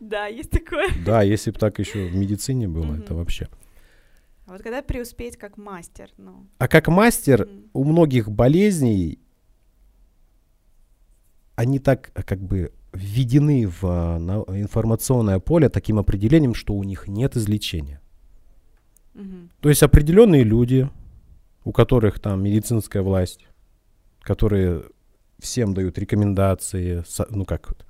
Да, 0.00 0.26
есть 0.26 0.50
такое. 0.50 0.88
Да, 1.06 1.22
если 1.22 1.50
бы 1.50 1.58
так 1.58 1.78
еще 1.78 2.08
в 2.08 2.14
медицине 2.14 2.68
было, 2.68 2.96
это 2.96 3.14
вообще. 3.14 3.48
А 4.44 4.52
вот 4.52 4.62
когда 4.62 4.82
преуспеть 4.82 5.38
как 5.38 5.56
мастер, 5.56 6.10
ну. 6.18 6.46
А 6.58 6.68
как 6.68 6.88
мастер, 6.88 7.48
у 7.72 7.84
многих 7.84 8.28
болезней 8.28 9.18
они 11.54 11.78
так 11.78 12.10
а, 12.14 12.22
как 12.22 12.40
бы 12.40 12.72
введены 12.94 13.66
в 13.66 13.82
на- 14.18 14.44
информационное 14.60 15.38
поле 15.40 15.68
таким 15.68 15.98
определением, 15.98 16.54
что 16.54 16.74
у 16.74 16.84
них 16.84 17.08
нет 17.08 17.36
излечения. 17.36 18.00
мгм. 19.14 19.50
То 19.60 19.68
есть 19.68 19.82
определенные 19.82 20.42
люди, 20.44 20.88
у 21.64 21.72
которых 21.72 22.18
там 22.20 22.42
медицинская 22.42 23.02
власть, 23.02 23.46
которые 24.20 24.84
всем 25.38 25.74
дают 25.74 25.98
рекомендации, 25.98 27.04
ну 27.30 27.44
как 27.44 27.68
вот, 27.68 27.84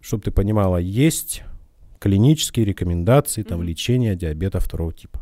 чтобы 0.00 0.22
ты 0.22 0.30
понимала, 0.30 0.76
есть 0.78 1.42
клинические 1.98 2.64
рекомендации 2.66 3.42
там 3.42 3.58
Мгм. 3.58 3.68
лечения 3.68 4.14
диабета 4.14 4.60
второго 4.60 4.92
типа. 4.92 5.20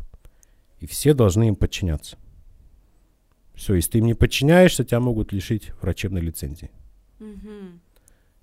И 0.79 0.85
все 0.87 1.13
должны 1.13 1.47
им 1.47 1.55
подчиняться. 1.55 2.17
Все, 3.53 3.75
если 3.75 3.91
ты 3.91 3.97
им 3.99 4.05
не 4.05 4.13
подчиняешься, 4.13 4.83
тебя 4.83 4.99
могут 4.99 5.31
лишить 5.33 5.71
врачебной 5.81 6.21
лицензии. 6.21 6.69
Мгм. 7.19 7.79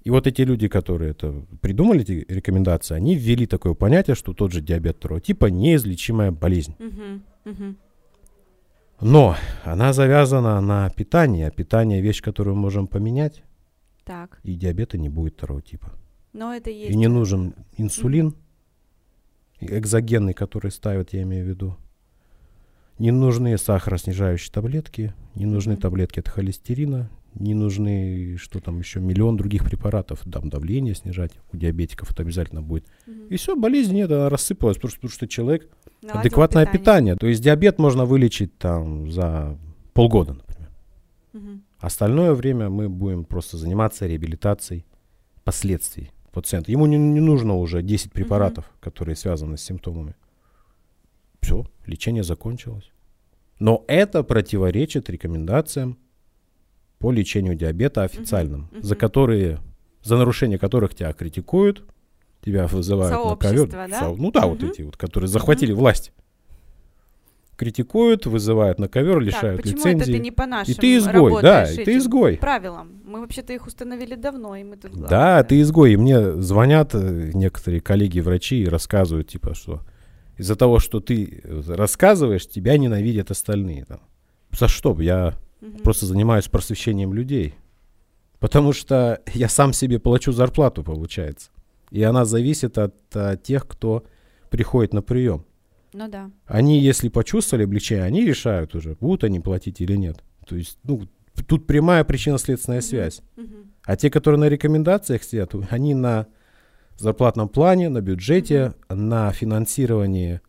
И 0.05 0.11
вот 0.11 0.27
эти 0.27 0.43
люди, 0.43 0.67
которые 0.69 1.12
это 1.12 1.45
придумали, 1.61 2.03
эти 2.03 2.27
рекомендации, 2.29 2.95
они 2.97 3.15
ввели 3.15 3.47
такое 3.47 3.75
понятие, 3.75 4.17
что 4.17 4.33
тот 4.35 4.53
же 4.53 4.61
диабет 4.61 4.97
второго 4.97 5.21
типа 5.21 5.47
неизлечимая 5.47 6.33
болезнь. 6.33 6.75
Мгм. 6.79 7.23
Мгм. 7.45 7.77
Но 9.01 9.37
она 9.65 9.93
завязана 9.93 10.61
на 10.61 10.88
питании, 10.91 11.45
а 11.45 11.51
питание 11.51 12.01
вещь, 12.01 12.21
которую 12.23 12.57
мы 12.57 12.62
можем 12.62 12.87
поменять, 12.87 13.43
Так. 14.05 14.38
и 14.43 14.55
диабета 14.55 14.99
не 14.99 15.09
будет 15.09 15.35
второго 15.35 15.62
типа. 15.62 15.93
Но 16.33 16.53
это 16.55 16.71
есть. 16.71 16.93
И 16.93 16.97
не 16.97 17.09
нужен 17.09 17.55
инсулин, 17.77 18.35
и 19.61 19.67
экзогенный, 19.67 20.35
который 20.35 20.71
ставят, 20.71 21.12
я 21.12 21.23
имею 21.23 21.45
в 21.45 21.49
виду. 21.49 21.77
Не 22.99 23.11
нужны 23.11 23.57
сахароснижающие 23.59 24.53
таблетки, 24.53 25.15
не 25.35 25.47
нужны 25.47 25.75
Мгм. 25.75 25.81
таблетки 25.83 26.21
от 26.21 26.29
холестерина, 26.29 27.11
не 27.35 27.55
нужны, 27.55 28.37
что 28.38 28.61
там 28.61 28.79
еще, 28.79 29.01
миллион 29.01 29.37
других 29.37 29.64
препаратов. 29.64 30.21
Там 30.31 30.49
давление 30.51 30.95
снижать 30.95 31.33
у 31.53 31.57
диабетиков 31.57 32.11
это 32.11 32.23
обязательно 32.23 32.62
будет. 32.62 32.87
Мгм. 33.07 33.29
И 33.29 33.37
все, 33.37 33.57
болезнь 33.57 33.95
нет, 33.95 34.11
она 34.11 34.29
рассыпалась, 34.29 34.77
потому 34.77 34.90
что, 34.90 34.99
потому 34.99 35.12
что 35.12 35.29
человек 35.29 35.68
Наладил 36.03 36.21
адекватное 36.21 36.64
питание. 36.66 36.81
питание. 36.81 37.16
То 37.16 37.27
есть 37.27 37.42
диабет 37.42 37.79
можно 37.79 38.05
вылечить 38.05 38.57
там 38.59 39.11
за 39.11 39.59
полгода, 39.92 40.35
например. 40.35 40.71
Мгм. 41.33 41.62
Остальное 41.79 42.33
время 42.35 42.68
мы 42.68 42.88
будем 42.88 43.25
просто 43.25 43.57
заниматься 43.57 44.07
реабилитацией 44.07 44.85
последствий 45.45 46.11
пациента. 46.33 46.73
Ему 46.73 46.87
не, 46.87 46.97
не 46.97 47.21
нужно 47.21 47.57
уже 47.57 47.83
10 47.83 48.12
препаратов, 48.12 48.71
которые 48.81 49.16
связаны 49.16 49.57
с 49.57 49.62
симптомами. 49.62 50.14
Все, 51.40 51.66
лечение 51.87 52.23
закончилось. 52.23 52.90
Но 53.59 53.85
это 53.87 54.23
противоречит 54.23 55.11
рекомендациям 55.11 55.99
по 57.03 57.11
лечению 57.12 57.55
диабета 57.57 58.05
официальным, 58.05 58.69
мгм. 58.73 58.83
за 58.83 58.97
которые, 58.97 59.59
за 60.03 60.17
нарушение 60.17 60.59
которых 60.59 60.95
тебя 60.95 61.12
критикуют, 61.12 61.85
тебя 62.45 62.67
вызывают 62.67 63.12
на 63.25 63.37
ковер. 63.37 63.67
Да? 63.69 63.88
Со- 63.88 64.15
Ну 64.17 64.31
да, 64.31 64.47
вот 64.47 64.62
Мгм. 64.62 64.71
эти 64.71 64.83
вот, 64.83 64.97
которые 64.97 65.29
захватили 65.29 65.73
власть. 65.73 66.12
Критикуют, 67.57 68.27
вызывают 68.27 68.79
на 68.79 68.88
ковер, 68.88 69.21
лишают 69.21 69.59
так, 69.59 69.65
почему 69.65 69.79
лицензии. 69.79 70.03
это 70.03 70.12
ты 70.12 70.19
не 70.19 70.31
по 70.33 70.47
нашим 70.47 70.73
И 70.73 70.77
ты 70.77 70.97
изгой, 70.97 71.43
да, 71.43 71.71
и 71.71 71.85
ты 71.85 71.97
изгой. 71.99 72.38
правилам? 72.38 73.01
Мы 73.05 73.21
вообще-то 73.21 73.53
их 73.53 73.67
установили 73.67 74.15
давно, 74.17 74.57
и 74.57 74.65
мы 74.65 74.77
тут 74.77 74.91
главные, 74.93 75.09
Да, 75.11 75.45
ты 75.45 75.61
изгой. 75.61 75.93
И 75.93 75.97
мне 75.97 76.41
звонят 76.41 76.95
э, 76.95 77.31
некоторые 77.35 77.81
коллеги-врачи 77.81 78.62
и 78.62 78.67
рассказывают, 78.67 79.29
типа, 79.29 79.55
что 79.55 79.81
из-за 80.38 80.57
того, 80.57 80.79
что 80.81 80.99
ты 81.01 81.41
э, 81.45 81.62
рассказываешь, 81.69 82.49
тебя 82.49 82.77
ненавидят 82.79 83.31
остальные. 83.31 83.85
Там. 83.85 84.01
За 84.59 84.67
что? 84.67 84.97
Я 85.01 85.35
Мгм. 85.62 85.79
просто 85.79 86.07
занимаюсь 86.07 86.48
просвещением 86.48 87.14
людей. 87.14 87.55
Потому 88.40 88.72
что 88.72 89.22
я 89.33 89.48
сам 89.48 89.72
себе 89.72 90.01
плачу 90.01 90.33
зарплату, 90.33 90.83
получается. 90.83 91.51
И 91.90 92.03
она 92.03 92.25
зависит 92.25 92.77
от, 92.79 92.94
а, 93.14 93.37
тех, 93.37 93.68
кто 93.68 94.03
приходит 94.51 94.92
на 94.92 95.03
прием. 95.03 95.44
Ну 95.92 96.09
да. 96.09 96.31
Они, 96.46 96.81
если 96.81 97.09
почувствовали 97.09 97.64
облегчение, 97.64 98.05
они 98.05 98.25
решают 98.25 98.75
уже, 98.75 98.96
будут 99.01 99.25
они 99.25 99.38
платить 99.40 99.81
или 99.81 99.94
нет. 99.94 100.18
То 100.46 100.57
есть, 100.57 100.79
ну, 100.83 101.07
тут 101.46 101.66
прямая 101.66 102.03
причинно-следственная 102.03 102.81
связь. 102.81 103.22
Мгм. 103.37 103.72
А 103.85 103.96
те, 103.96 104.11
которые 104.11 104.40
на 104.40 104.48
рекомендациях 104.48 105.22
сидят, 105.22 105.55
они 105.70 105.94
на 105.94 106.27
зарплатном 106.98 107.48
плане, 107.48 107.88
на 107.88 108.01
бюджете, 108.01 108.75
на 108.88 109.31
финансировании 109.33 110.40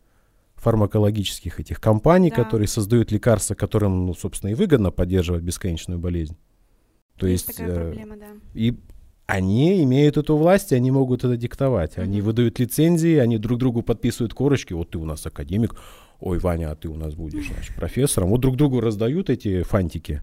фармакологических 0.64 1.60
этих 1.60 1.80
компаний, 1.80 2.30
Да. 2.30 2.36
которые 2.42 2.66
создают 2.68 3.12
лекарства, 3.12 3.54
которым, 3.54 4.06
ну, 4.06 4.14
собственно, 4.14 4.50
и 4.50 4.54
выгодно 4.54 4.90
поддерживать 4.90 5.42
бесконечную 5.42 5.98
болезнь. 6.00 6.36
То 7.18 7.26
есть, 7.26 7.46
такая 7.46 7.68
э, 7.70 7.84
проблема, 7.92 8.16
да. 8.16 8.26
и 8.54 8.74
они 9.26 9.82
имеют 9.84 10.16
эту 10.16 10.36
власть, 10.36 10.72
и 10.72 10.74
они 10.74 10.90
могут 10.90 11.24
это 11.24 11.36
диктовать. 11.36 11.96
Они 11.98 12.18
Мгм. 12.18 12.26
выдают 12.26 12.58
лицензии, 12.58 13.16
они 13.16 13.38
друг 13.38 13.58
другу 13.58 13.82
подписывают 13.82 14.34
корочки. 14.34 14.72
Вот 14.72 14.90
ты 14.90 14.98
у 14.98 15.04
нас 15.04 15.24
академик, 15.26 15.76
ой, 16.20 16.38
Ваня, 16.38 16.70
а 16.72 16.74
ты 16.74 16.88
у 16.88 16.96
нас 16.96 17.14
будешь, 17.14 17.46
значит, 17.46 17.74
профессором. 17.76 18.30
Вот 18.30 18.40
друг 18.40 18.56
другу 18.56 18.80
раздают 18.80 19.30
эти 19.30 19.62
фантики 19.62 20.22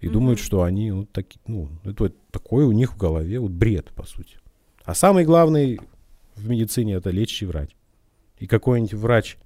и 0.00 0.06
Мгм. 0.06 0.12
думают, 0.12 0.38
что 0.38 0.62
они 0.62 0.92
вот 0.92 1.10
таки, 1.12 1.38
ну, 1.46 1.68
это 1.84 2.04
вот 2.04 2.16
такое 2.30 2.66
у 2.66 2.72
них 2.72 2.94
в 2.94 2.98
голове, 2.98 3.38
вот 3.40 3.50
бред, 3.52 3.86
по 3.94 4.04
сути. 4.06 4.36
А 4.84 4.94
самый 4.94 5.24
главный 5.24 5.80
в 6.36 6.48
медицине 6.48 6.94
это 6.94 7.10
лечащий 7.10 7.46
врач. 7.46 7.70
И 8.38 8.46
какой-нибудь 8.46 8.94
врач 8.94 9.36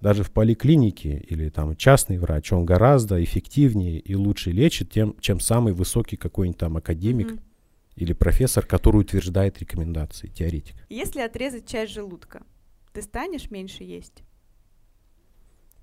даже 0.00 0.22
в 0.24 0.30
поликлинике 0.30 1.18
или 1.28 1.48
там 1.50 1.76
частный 1.76 2.18
врач, 2.18 2.52
он 2.52 2.64
гораздо 2.64 3.22
эффективнее 3.22 3.98
и 3.98 4.14
лучше 4.14 4.50
лечит, 4.50 4.90
тем, 4.90 5.14
чем 5.20 5.40
самый 5.40 5.72
высокий 5.74 6.16
какой-нибудь 6.16 6.58
там 6.58 6.76
академик 6.76 7.32
Мгм. 7.32 7.40
или 7.96 8.12
профессор, 8.14 8.64
который 8.64 9.02
утверждает 9.02 9.58
рекомендации, 9.58 10.28
теоретик. 10.28 10.74
Если 10.88 11.20
отрезать 11.20 11.66
часть 11.66 11.92
желудка, 11.92 12.42
ты 12.92 13.02
станешь 13.02 13.50
меньше 13.50 13.84
есть? 13.84 14.22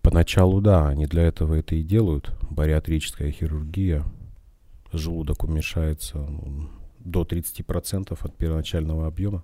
Поначалу, 0.02 0.62
да, 0.62 0.88
они 0.88 1.06
для 1.06 1.24
этого 1.24 1.54
это 1.56 1.76
и 1.76 1.84
делают. 1.84 2.32
Бариатрическая 2.50 3.30
хирургия. 3.32 4.06
Желудок 4.94 5.44
уменьшается 5.44 6.18
ну, 6.18 6.70
до 7.00 7.24
30% 7.24 8.18
от 8.20 8.38
первоначального 8.38 9.06
объема. 9.06 9.44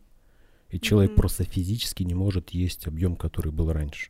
И 0.69 0.79
человек 0.79 1.11
Мгм. 1.11 1.17
просто 1.17 1.43
физически 1.43 2.03
не 2.03 2.15
может 2.15 2.51
есть 2.51 2.87
объем, 2.87 3.17
который 3.17 3.51
был 3.51 3.71
раньше. 3.71 4.09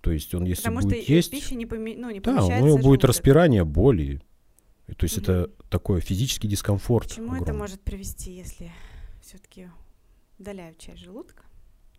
То 0.00 0.10
есть 0.12 0.34
он, 0.34 0.44
если 0.44 0.62
Потому 0.62 0.80
что 0.80 0.88
будет 0.90 1.08
и 1.08 1.12
есть, 1.14 1.30
пища 1.30 1.54
не, 1.54 1.66
поме- 1.66 1.96
ну, 1.96 2.10
не 2.10 2.20
да, 2.20 2.44
у 2.44 2.48
него 2.50 2.76
будет 2.76 2.82
желудок. 2.82 3.04
распирание, 3.04 3.64
боли. 3.64 4.22
То 4.96 5.04
есть 5.04 5.16
Мгм. 5.18 5.22
это 5.24 5.50
такой 5.68 6.00
физический 6.00 6.48
дискомфорт. 6.48 7.08
К 7.12 7.16
чему 7.16 7.34
это 7.34 7.42
огромный. 7.42 7.58
может 7.60 7.80
привести, 7.82 8.32
если 8.32 8.70
все-таки 9.22 9.68
удаляют 10.38 10.78
часть 10.78 11.00
желудка? 11.02 11.44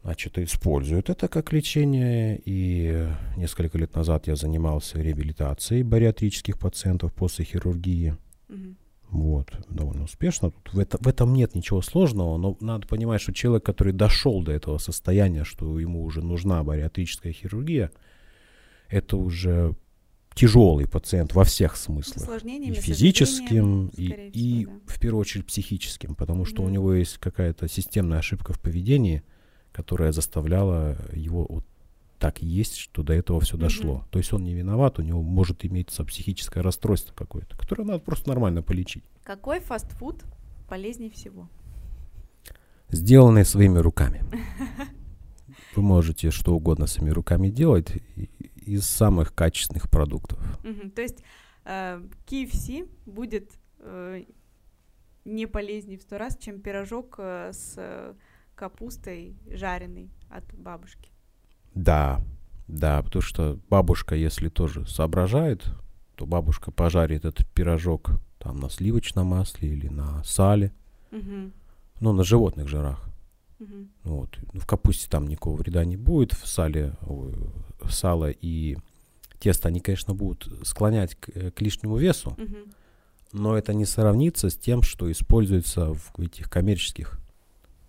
Значит, 0.04 0.40
используют 0.40 1.10
это 1.12 1.28
как 1.28 1.54
лечение. 1.54 2.42
И 2.44 3.08
несколько 3.38 3.78
лет 3.78 3.94
назад 3.96 4.28
я 4.28 4.36
занимался 4.36 5.00
реабилитацией 5.00 5.84
бариатрических 5.84 6.58
пациентов 6.58 7.14
после 7.14 7.46
хирургии. 7.46 8.18
Мгм. 8.50 8.78
Вот, 9.12 9.52
довольно 9.70 10.06
успешно. 10.06 10.52
Тут 10.52 10.74
в, 10.74 10.80
это, 10.80 10.98
в 11.02 11.08
этом 11.08 11.34
нет 11.34 11.54
ничего 11.54 11.82
сложного, 11.82 12.38
но 12.38 12.58
надо 12.62 12.88
понимать, 12.88 13.22
что 13.22 13.34
человек, 13.34 13.66
который 13.66 13.92
дошел 13.92 14.42
до 14.42 14.54
этого 14.54 14.78
состояния, 14.78 15.44
что 15.44 15.78
ему 15.80 16.04
уже 16.04 16.22
нужна 16.22 16.64
бариатрическая 16.64 17.34
хирургия, 17.34 17.92
это 18.88 19.18
уже 19.18 19.76
тяжелый 20.34 20.88
пациент 20.88 21.36
во 21.36 21.44
всех 21.44 21.76
смыслах. 21.76 22.42
И 22.46 22.74
физическим, 22.74 23.88
и, 23.98 24.08
скорее 24.08 24.30
и 24.30 24.60
всего, 24.66 24.80
в 24.86 25.00
первую 25.02 25.22
очередь 25.22 25.46
психическим, 25.46 26.16
потому 26.16 26.46
что 26.46 26.62
у 26.62 26.66
Мгм. 26.66 26.74
него 26.74 26.94
есть 26.94 27.18
какая-то 27.18 27.68
системная 27.68 28.20
ошибка 28.20 28.54
в 28.54 28.62
поведении, 28.62 29.24
которая 29.74 30.14
заставляла 30.14 30.98
его 31.14 31.46
вот 31.50 31.66
так 32.22 32.44
есть, 32.44 32.76
что 32.78 33.02
до 33.02 33.14
этого 33.14 33.42
все 33.42 33.56
Мгм. 33.56 33.64
дошло. 33.64 34.06
То 34.12 34.20
есть 34.20 34.32
он 34.32 34.44
не 34.44 34.54
виноват, 34.54 35.00
у 35.00 35.02
него 35.02 35.24
может 35.24 35.66
иметься 35.66 36.06
психическое 36.06 36.62
расстройство 36.62 37.14
какое-то, 37.16 37.58
которое 37.58 37.84
надо 37.84 38.00
просто 38.00 38.30
нормально 38.30 38.62
полечить. 38.62 39.04
Какой 39.24 39.60
фастфуд 39.60 40.24
полезнее 40.70 41.10
всего? 41.10 41.50
Сделанные 42.90 43.44
своими 43.44 43.80
руками. 43.80 44.24
Вы 45.76 45.82
можете 45.82 46.30
что 46.30 46.54
угодно 46.56 46.86
своими 46.86 47.12
руками 47.12 47.50
делать 47.50 47.92
из 48.56 48.86
самых 48.86 49.34
качественных 49.34 49.90
продуктов. 49.90 50.40
Мгм. 50.64 50.92
То 50.92 51.02
есть 51.02 51.24
э, 51.66 52.00
KFC 52.28 52.88
будет 53.08 53.50
э, 53.80 54.26
не 55.26 55.48
полезнее 55.48 55.98
в 55.98 56.04
сто 56.04 56.20
раз, 56.20 56.38
чем 56.38 56.62
пирожок 56.62 57.16
э, 57.18 57.52
с 57.52 57.74
э, 57.78 58.14
капустой 58.54 59.36
жареной 59.48 60.12
от 60.30 60.44
бабушки. 60.54 61.11
Да, 61.74 62.22
да, 62.68 63.02
потому 63.02 63.22
что 63.22 63.60
бабушка, 63.70 64.16
если 64.16 64.50
тоже 64.50 64.86
соображает, 64.88 65.66
то 66.16 66.26
бабушка 66.26 66.72
пожарит 66.72 67.26
этот 67.26 67.48
пирожок 67.52 68.12
там 68.40 68.60
на 68.60 68.70
сливочном 68.70 69.28
масле 69.28 69.70
или 69.70 69.88
на 69.88 70.24
сале, 70.24 70.72
Мгм. 71.12 71.52
ну, 72.00 72.14
на 72.14 72.24
животных 72.24 72.68
жирах. 72.68 73.04
Мгм. 73.60 73.90
Вот. 74.04 74.38
В 74.54 74.66
капусте 74.66 75.08
там 75.10 75.28
никакого 75.28 75.58
вреда 75.58 75.86
не 75.86 75.98
будет, 75.98 76.34
в 76.34 76.48
сале, 76.48 76.94
ой, 77.02 77.34
сало 77.90 78.30
и 78.32 78.78
тесто, 79.40 79.68
они, 79.68 79.80
конечно, 79.80 80.14
будут 80.14 80.52
склонять 80.68 81.16
к, 81.16 81.30
э, 81.30 81.52
к 81.52 81.62
лишнему 81.62 81.98
весу, 81.98 82.36
Мгм. 82.38 82.74
но 83.34 83.58
это 83.58 83.74
не 83.74 83.86
сравнится 83.86 84.50
с 84.50 84.56
тем, 84.58 84.82
что 84.82 85.12
используется 85.12 85.94
в 85.94 86.20
этих 86.20 86.50
коммерческих 86.50 87.20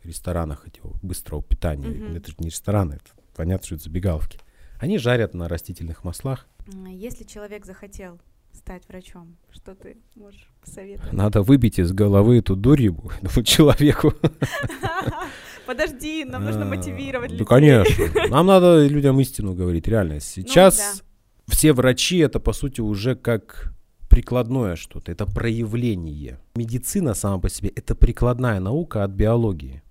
ресторанах 0.04 0.66
этих 0.66 0.82
быстрого 1.02 1.42
питания. 1.42 1.88
Мгм. 1.88 2.16
Это 2.16 2.30
же 2.30 2.36
не 2.40 2.48
рестораны, 2.48 2.94
это 2.94 3.10
понятно, 3.36 3.64
что 3.66 3.74
это 3.76 3.84
забегаловки. 3.84 4.38
Они 4.78 4.98
жарят 4.98 5.34
на 5.34 5.48
растительных 5.48 6.04
маслах. 6.04 6.46
Если 6.88 7.24
человек 7.24 7.64
захотел 7.66 8.20
стать 8.52 8.86
врачом, 8.88 9.36
что 9.50 9.74
ты 9.74 9.96
можешь 10.14 10.48
посоветовать? 10.60 11.12
Надо 11.12 11.42
выбить 11.42 11.78
из 11.78 11.92
головы 11.92 12.38
эту 12.38 12.56
дурь 12.56 12.82
этому 13.22 13.44
человеку. 13.44 14.12
Подожди, 15.66 16.24
нам 16.24 16.44
нужно 16.44 16.62
А, 16.62 16.64
мотивировать 16.66 17.30
Да, 17.30 17.34
людей. 17.34 17.46
конечно. 17.46 18.28
Нам 18.28 18.46
надо 18.46 18.84
людям 18.86 19.20
истину 19.20 19.54
говорить, 19.54 19.86
реально. 19.88 20.20
Сейчас 20.20 20.76
Ну 20.78 21.00
да. 21.46 21.54
все 21.54 21.72
врачи 21.72 22.18
это, 22.18 22.40
по 22.40 22.52
сути, 22.52 22.80
уже 22.80 23.14
как 23.14 23.72
прикладное 24.08 24.76
что-то, 24.76 25.12
это 25.12 25.24
проявление. 25.24 26.38
Медицина 26.56 27.14
сама 27.14 27.38
по 27.38 27.48
себе 27.48 27.70
это 27.70 27.94
прикладная 27.94 28.60
наука 28.60 29.04
от 29.04 29.12
биологии. 29.12 29.82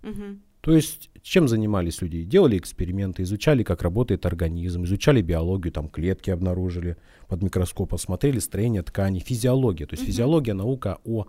То 0.61 0.73
есть 0.75 1.09
чем 1.23 1.47
занимались 1.47 2.01
люди? 2.01 2.23
Делали 2.23 2.57
эксперименты, 2.57 3.23
изучали, 3.23 3.63
как 3.63 3.81
работает 3.83 4.25
организм, 4.25 4.83
изучали 4.85 5.21
биологию, 5.21 5.71
там 5.71 5.87
клетки 5.87 6.31
обнаружили 6.31 6.97
под 7.27 7.43
микроскопом, 7.43 7.97
смотрели 7.99 8.39
строение 8.39 8.81
тканей, 8.81 9.19
физиология. 9.19 9.85
То 9.85 9.93
есть 9.93 10.03
Мгм. 10.03 10.11
физиология 10.11 10.53
наука 10.53 10.97
о 11.05 11.25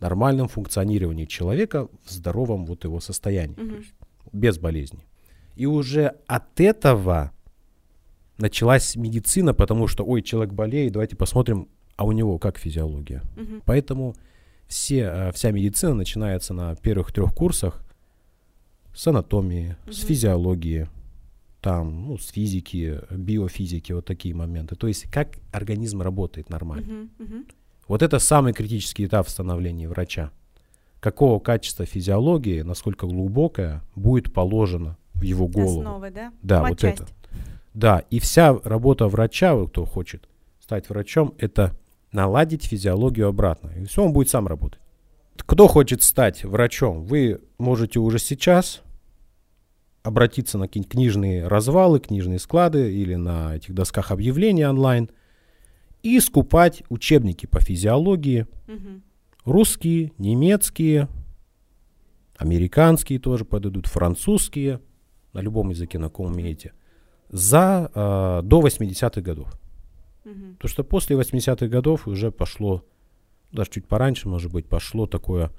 нормальном 0.00 0.48
функционировании 0.48 1.26
человека 1.26 1.88
в 2.04 2.10
здоровом 2.10 2.64
вот 2.66 2.84
его 2.84 3.00
состоянии, 3.00 3.54
то 3.54 3.62
Мгм. 3.62 3.76
есть 3.76 3.92
без 4.32 4.58
болезней. 4.58 5.06
И 5.56 5.66
уже 5.66 6.14
от 6.26 6.60
этого 6.60 7.30
началась 8.38 8.96
медицина, 8.96 9.54
потому 9.54 9.86
что, 9.86 10.04
ой, 10.04 10.22
человек 10.22 10.52
болеет, 10.54 10.92
давайте 10.92 11.16
посмотрим, 11.16 11.68
а 11.96 12.04
у 12.04 12.12
него 12.12 12.38
как 12.38 12.58
физиология. 12.58 13.22
Мгм. 13.36 13.62
Поэтому 13.64 14.14
все, 14.66 15.00
э, 15.02 15.32
вся 15.32 15.50
медицина 15.52 15.94
начинается 15.94 16.54
на 16.54 16.74
первых 16.76 17.12
трех 17.12 17.32
курсах 17.34 17.83
с 18.94 19.06
анатомии, 19.06 19.76
с 19.90 19.98
Мгм. 20.00 20.08
физиологии. 20.08 20.88
там, 21.60 22.08
ну, 22.08 22.18
с 22.18 22.28
физики, 22.28 23.00
биофизики, 23.10 23.92
вот 23.92 24.04
такие 24.04 24.34
моменты. 24.34 24.76
То 24.76 24.86
есть 24.86 25.10
как 25.10 25.38
организм 25.50 26.02
работает 26.02 26.50
нормально. 26.50 26.86
Мгм, 26.86 27.10
мгм. 27.18 27.44
Вот 27.88 28.02
это 28.02 28.18
самый 28.18 28.52
критический 28.52 29.06
этап 29.06 29.26
в 29.26 29.30
становлении 29.30 29.86
врача. 29.86 30.30
Какого 31.00 31.38
качества 31.38 31.86
физиологии, 31.86 32.60
насколько 32.60 33.06
глубокая, 33.06 33.82
будет 33.96 34.30
положено 34.30 34.98
в 35.14 35.22
его 35.22 35.48
голову. 35.48 35.80
Основы, 35.80 36.10
да? 36.10 36.32
Да, 36.42 36.60
вот 36.60 36.68
Матчасть. 36.72 37.00
это. 37.00 37.08
Да, 37.72 38.02
и 38.10 38.18
вся 38.20 38.58
работа 38.62 39.08
врача, 39.08 39.56
кто 39.66 39.86
хочет 39.86 40.28
стать 40.60 40.90
врачом, 40.90 41.32
это 41.38 41.74
наладить 42.12 42.64
физиологию 42.64 43.28
обратно. 43.28 43.70
И 43.70 43.84
все, 43.86 44.04
он 44.04 44.12
будет 44.12 44.28
сам 44.28 44.46
работать. 44.46 44.80
Кто 45.36 45.66
хочет 45.68 46.02
стать 46.02 46.44
врачом, 46.44 47.02
вы 47.04 47.40
можете 47.58 47.98
уже 47.98 48.18
сейчас 48.18 48.82
обратиться 50.02 50.58
на 50.58 50.66
какие-нибудь 50.66 50.92
книжные 50.92 51.48
развалы, 51.48 51.98
книжные 52.00 52.38
склады 52.38 52.92
или 52.92 53.14
на 53.14 53.56
этих 53.56 53.74
досках 53.74 54.10
объявлений 54.10 54.66
онлайн 54.66 55.10
и 56.02 56.20
скупать 56.20 56.82
учебники 56.88 57.46
по 57.46 57.60
физиологии, 57.60 58.46
Мгм. 58.66 59.02
русские, 59.44 60.12
немецкие, 60.18 61.08
американские 62.36 63.18
тоже 63.18 63.44
подойдут, 63.44 63.86
французские, 63.86 64.80
на 65.32 65.40
любом 65.40 65.70
языке, 65.70 65.98
на 65.98 66.10
ком 66.10 66.26
умеете, 66.26 66.72
за, 67.30 67.90
э, 67.94 68.40
до 68.44 68.60
80-х 68.60 69.22
годов. 69.22 69.52
Мгм. 70.24 70.54
Потому 70.56 70.68
что 70.68 70.84
после 70.84 71.16
80-х 71.16 71.66
годов 71.68 72.06
уже 72.06 72.30
пошло, 72.30 72.84
даже 73.54 73.70
чуть 73.70 73.86
пораньше, 73.86 74.28
может 74.28 74.52
быть, 74.52 74.66
пошло 74.66 75.06
такое 75.06 75.50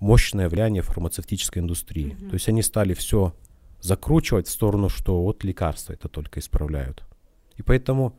мощное 0.00 0.48
влияние 0.48 0.82
фармацевтической 0.82 1.62
индустрии. 1.62 2.16
Мгм. 2.18 2.28
То 2.30 2.34
есть 2.34 2.48
они 2.48 2.62
стали 2.62 2.94
все 2.94 3.34
закручивать 3.80 4.48
в 4.48 4.50
сторону, 4.50 4.88
что 4.88 5.22
вот 5.22 5.44
лекарства 5.44 5.92
это 5.92 6.08
только 6.08 6.40
исправляют. 6.40 7.04
И 7.56 7.62
поэтому 7.62 8.16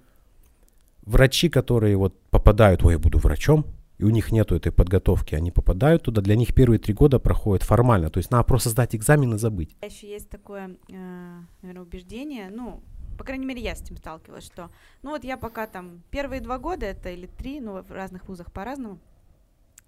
врачи, 1.04 1.50
которые 1.50 1.98
вот 1.98 2.20
попадают, 2.30 2.84
ой, 2.84 2.94
я 2.94 3.00
буду 3.00 3.18
врачом, 3.20 3.66
и 3.98 4.04
у 4.04 4.10
них 4.10 4.32
нету 4.32 4.56
этой 4.56 4.72
подготовки, 4.72 5.36
они 5.36 5.52
попадают 5.52 6.04
туда, 6.04 6.22
для 6.22 6.36
них 6.36 6.54
первые 6.54 6.80
три 6.80 6.94
года 6.94 7.18
проходят 7.20 7.64
формально. 7.64 8.10
То 8.10 8.18
есть 8.18 8.30
надо 8.30 8.44
просто 8.44 8.70
сдать 8.70 8.96
экзамен 8.96 9.34
и 9.36 9.38
забыть. 9.38 9.76
Еще 9.82 10.10
есть 10.10 10.30
такое, 10.30 10.76
наверное, 10.90 11.82
убеждение, 11.82 12.50
ну, 12.50 12.84
по 13.18 13.24
крайней 13.24 13.46
мере, 13.46 13.62
я 13.62 13.76
с 13.76 13.82
этим 13.82 13.96
сталкивалась, 13.98 14.46
что, 14.46 14.70
ну 15.02 15.12
вот 15.12 15.24
я 15.24 15.38
пока 15.38 15.68
там 15.68 16.02
первые 16.12 16.42
два 16.42 16.60
года 16.60 16.86
это 16.86 17.10
или 17.10 17.28
три, 17.28 17.62
ну, 17.62 17.82
в 17.82 17.92
разных 17.92 18.28
вузах 18.28 18.52
по-разному, 18.52 19.00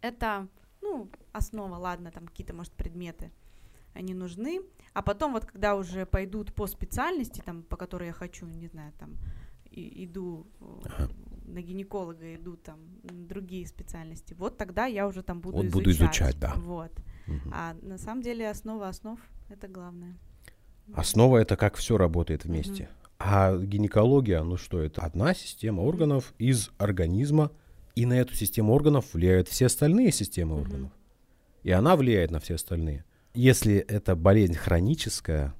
это, 0.01 0.47
ну, 0.81 1.09
основа, 1.31 1.75
ладно, 1.75 2.11
там 2.11 2.27
какие-то, 2.27 2.53
может, 2.53 2.73
предметы, 2.73 3.31
они 3.93 4.13
нужны, 4.13 4.61
а 4.93 5.01
потом 5.01 5.33
вот 5.33 5.45
когда 5.45 5.75
уже 5.75 6.05
пойдут 6.05 6.53
по 6.53 6.67
специальности, 6.67 7.41
там, 7.45 7.63
по 7.63 7.77
которой 7.77 8.07
я 8.07 8.13
хочу, 8.13 8.45
не 8.47 8.67
знаю, 8.67 8.93
там, 8.99 9.17
и- 9.71 10.05
иду 10.05 10.45
э, 10.61 10.65
Ага. 10.85 11.09
на 11.45 11.61
гинеколога, 11.61 12.35
иду 12.35 12.55
там 12.57 12.79
на 13.03 13.25
другие 13.27 13.65
специальности, 13.67 14.33
вот 14.37 14.57
тогда 14.57 14.85
я 14.85 15.07
уже 15.07 15.23
там 15.23 15.39
буду 15.41 15.57
Вот 15.57 15.65
изучать. 15.65 15.73
буду 15.73 15.91
изучать, 15.91 16.39
да. 16.39 16.53
Вот. 16.57 16.91
Мгм. 17.27 17.51
А 17.53 17.73
на 17.81 17.97
самом 17.97 18.21
деле 18.21 18.49
основа 18.49 18.87
основ 18.87 19.19
это 19.49 19.67
главное. 19.67 20.15
Основа 20.93 21.37
это 21.39 21.57
как 21.57 21.75
все 21.75 21.97
работает 21.97 22.45
вместе. 22.45 22.89
А 23.19 23.57
гинекология, 23.57 24.41
ну 24.43 24.57
что, 24.57 24.79
это 24.79 25.01
одна 25.01 25.33
система 25.33 25.81
органов 25.81 26.33
из 26.37 26.69
организма, 26.77 27.51
и 27.97 28.05
на 28.05 28.13
эту 28.13 28.35
систему 28.35 28.73
органов 28.73 29.13
влияют 29.13 29.47
все 29.47 29.65
остальные 29.65 30.11
системы 30.11 30.61
органов. 30.61 30.91
И 31.63 31.71
она 31.71 31.95
влияет 31.95 32.29
на 32.29 32.39
все 32.39 32.53
остальные. 32.53 33.05
Если 33.33 33.77
это 33.77 34.15
болезнь 34.15 34.53
хроническая 34.53 35.55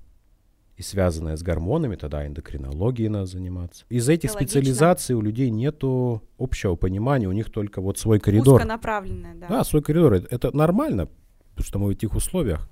и 0.76 0.84
связанная 0.84 1.36
с 1.36 1.42
гормонами, 1.42 1.96
тогда 1.96 2.28
эндокринологией 2.28 3.10
надо 3.10 3.26
заниматься. 3.26 3.86
Из 3.90 4.08
этих 4.08 4.30
Это 4.30 4.38
логично. 4.38 4.60
специализаций 4.60 5.16
у 5.16 5.22
людей 5.22 5.50
нету 5.50 6.22
общего 6.38 6.76
понимания, 6.76 7.28
у 7.28 7.32
них 7.32 7.50
только 7.50 7.82
вот 7.82 7.98
свой 7.98 8.20
коридор. 8.20 8.62
Узконаправленная, 8.62 9.34
да. 9.34 9.48
Да, 9.48 9.64
свой 9.64 9.82
коридор. 9.82 10.14
Это, 10.14 10.28
это 10.36 10.56
нормально, 10.56 11.10
потому 11.50 11.66
что 11.66 11.80
мы 11.80 11.88
в 11.88 11.90
этих 11.90 12.14
условиях. 12.14 12.70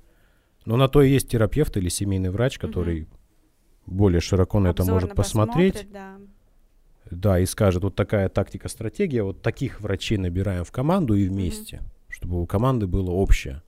Но 0.65 0.77
на 0.77 0.87
то 0.87 1.01
и 1.01 1.09
есть 1.09 1.27
терапевт 1.27 1.75
или 1.77 1.89
семейный 1.89 2.29
врач, 2.29 2.59
который 2.59 3.07
более 3.87 4.21
широко 4.21 4.59
на 4.59 4.67
это 4.67 4.83
Обзорно 4.83 4.93
может 4.93 5.15
посмотреть. 5.15 5.87
Да. 5.91 6.17
Да, 7.15 7.39
и 7.39 7.45
скажет, 7.45 7.83
вот 7.83 7.95
такая 7.95 8.29
тактика, 8.29 8.69
стратегия, 8.69 9.23
вот 9.23 9.41
таких 9.41 9.81
врачей 9.81 10.17
набираем 10.17 10.63
в 10.63 10.71
команду 10.71 11.15
и 11.15 11.27
вместе, 11.27 11.81
чтобы 12.09 12.41
у 12.41 12.45
команды 12.45 12.87
было 12.87 13.11
общее 13.11 13.61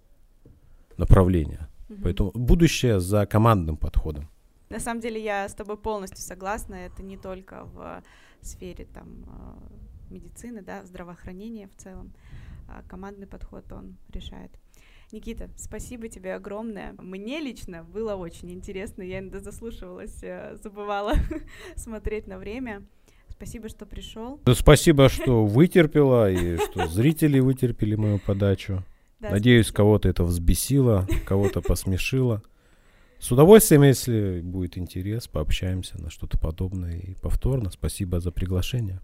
направление. 0.97 1.67
Мгм. 1.89 2.01
Поэтому 2.03 2.31
будущее 2.33 2.99
за 2.99 3.25
командным 3.25 3.77
подходом. 3.77 4.29
На 4.69 4.79
самом 4.79 4.99
деле 4.99 5.23
я 5.23 5.47
с 5.47 5.53
тобой 5.53 5.77
полностью 5.77 6.19
согласна. 6.19 6.75
Это 6.75 7.01
не 7.03 7.17
только 7.17 7.63
в 7.65 8.03
сфере 8.41 8.85
там 8.85 9.23
э, 9.25 10.13
медицины, 10.13 10.61
да, 10.61 10.83
здравоохранения 10.85 11.69
в 11.69 11.81
целом. 11.81 12.11
А 12.67 12.83
командный 12.87 13.27
подход 13.27 13.71
он 13.71 13.95
решает. 14.09 14.51
Никита, 15.13 15.49
спасибо 15.55 16.09
тебе 16.09 16.35
огромное. 16.35 16.93
Мне 16.97 17.39
лично 17.39 17.85
было 17.85 18.15
очень 18.15 18.51
интересно. 18.51 19.03
Я 19.03 19.19
иногда 19.19 19.39
заслушивалась, 19.39 20.21
э, 20.21 20.57
забывала 20.61 21.13
смотреть 21.77 22.27
на 22.27 22.37
время. 22.37 22.85
Спасибо, 23.37 23.69
что 23.69 23.85
пришел. 23.85 24.39
Ну, 24.43 24.55
спасибо, 24.55 25.09
что 25.09 25.45
вытерпела, 25.45 26.31
и 26.31 26.57
что 26.57 26.87
зрители 26.87 27.39
вытерпели 27.39 27.95
мою 27.95 28.19
подачу. 28.19 28.83
Да, 29.19 29.31
Надеюсь, 29.31 29.71
кого-то 29.71 30.07
это 30.07 30.23
взбесило, 30.23 31.07
кого-то 31.25 31.59
посмешило. 31.61 32.43
С 33.17 33.31
удовольствием, 33.31 33.81
если 33.81 34.41
будет 34.41 34.77
интерес, 34.77 35.27
пообщаемся 35.27 35.99
на 35.99 36.11
что-то 36.11 36.37
подобное 36.37 36.99
и 36.99 37.15
повторно. 37.15 37.71
Спасибо 37.71 38.19
за 38.19 38.31
приглашение. 38.31 38.99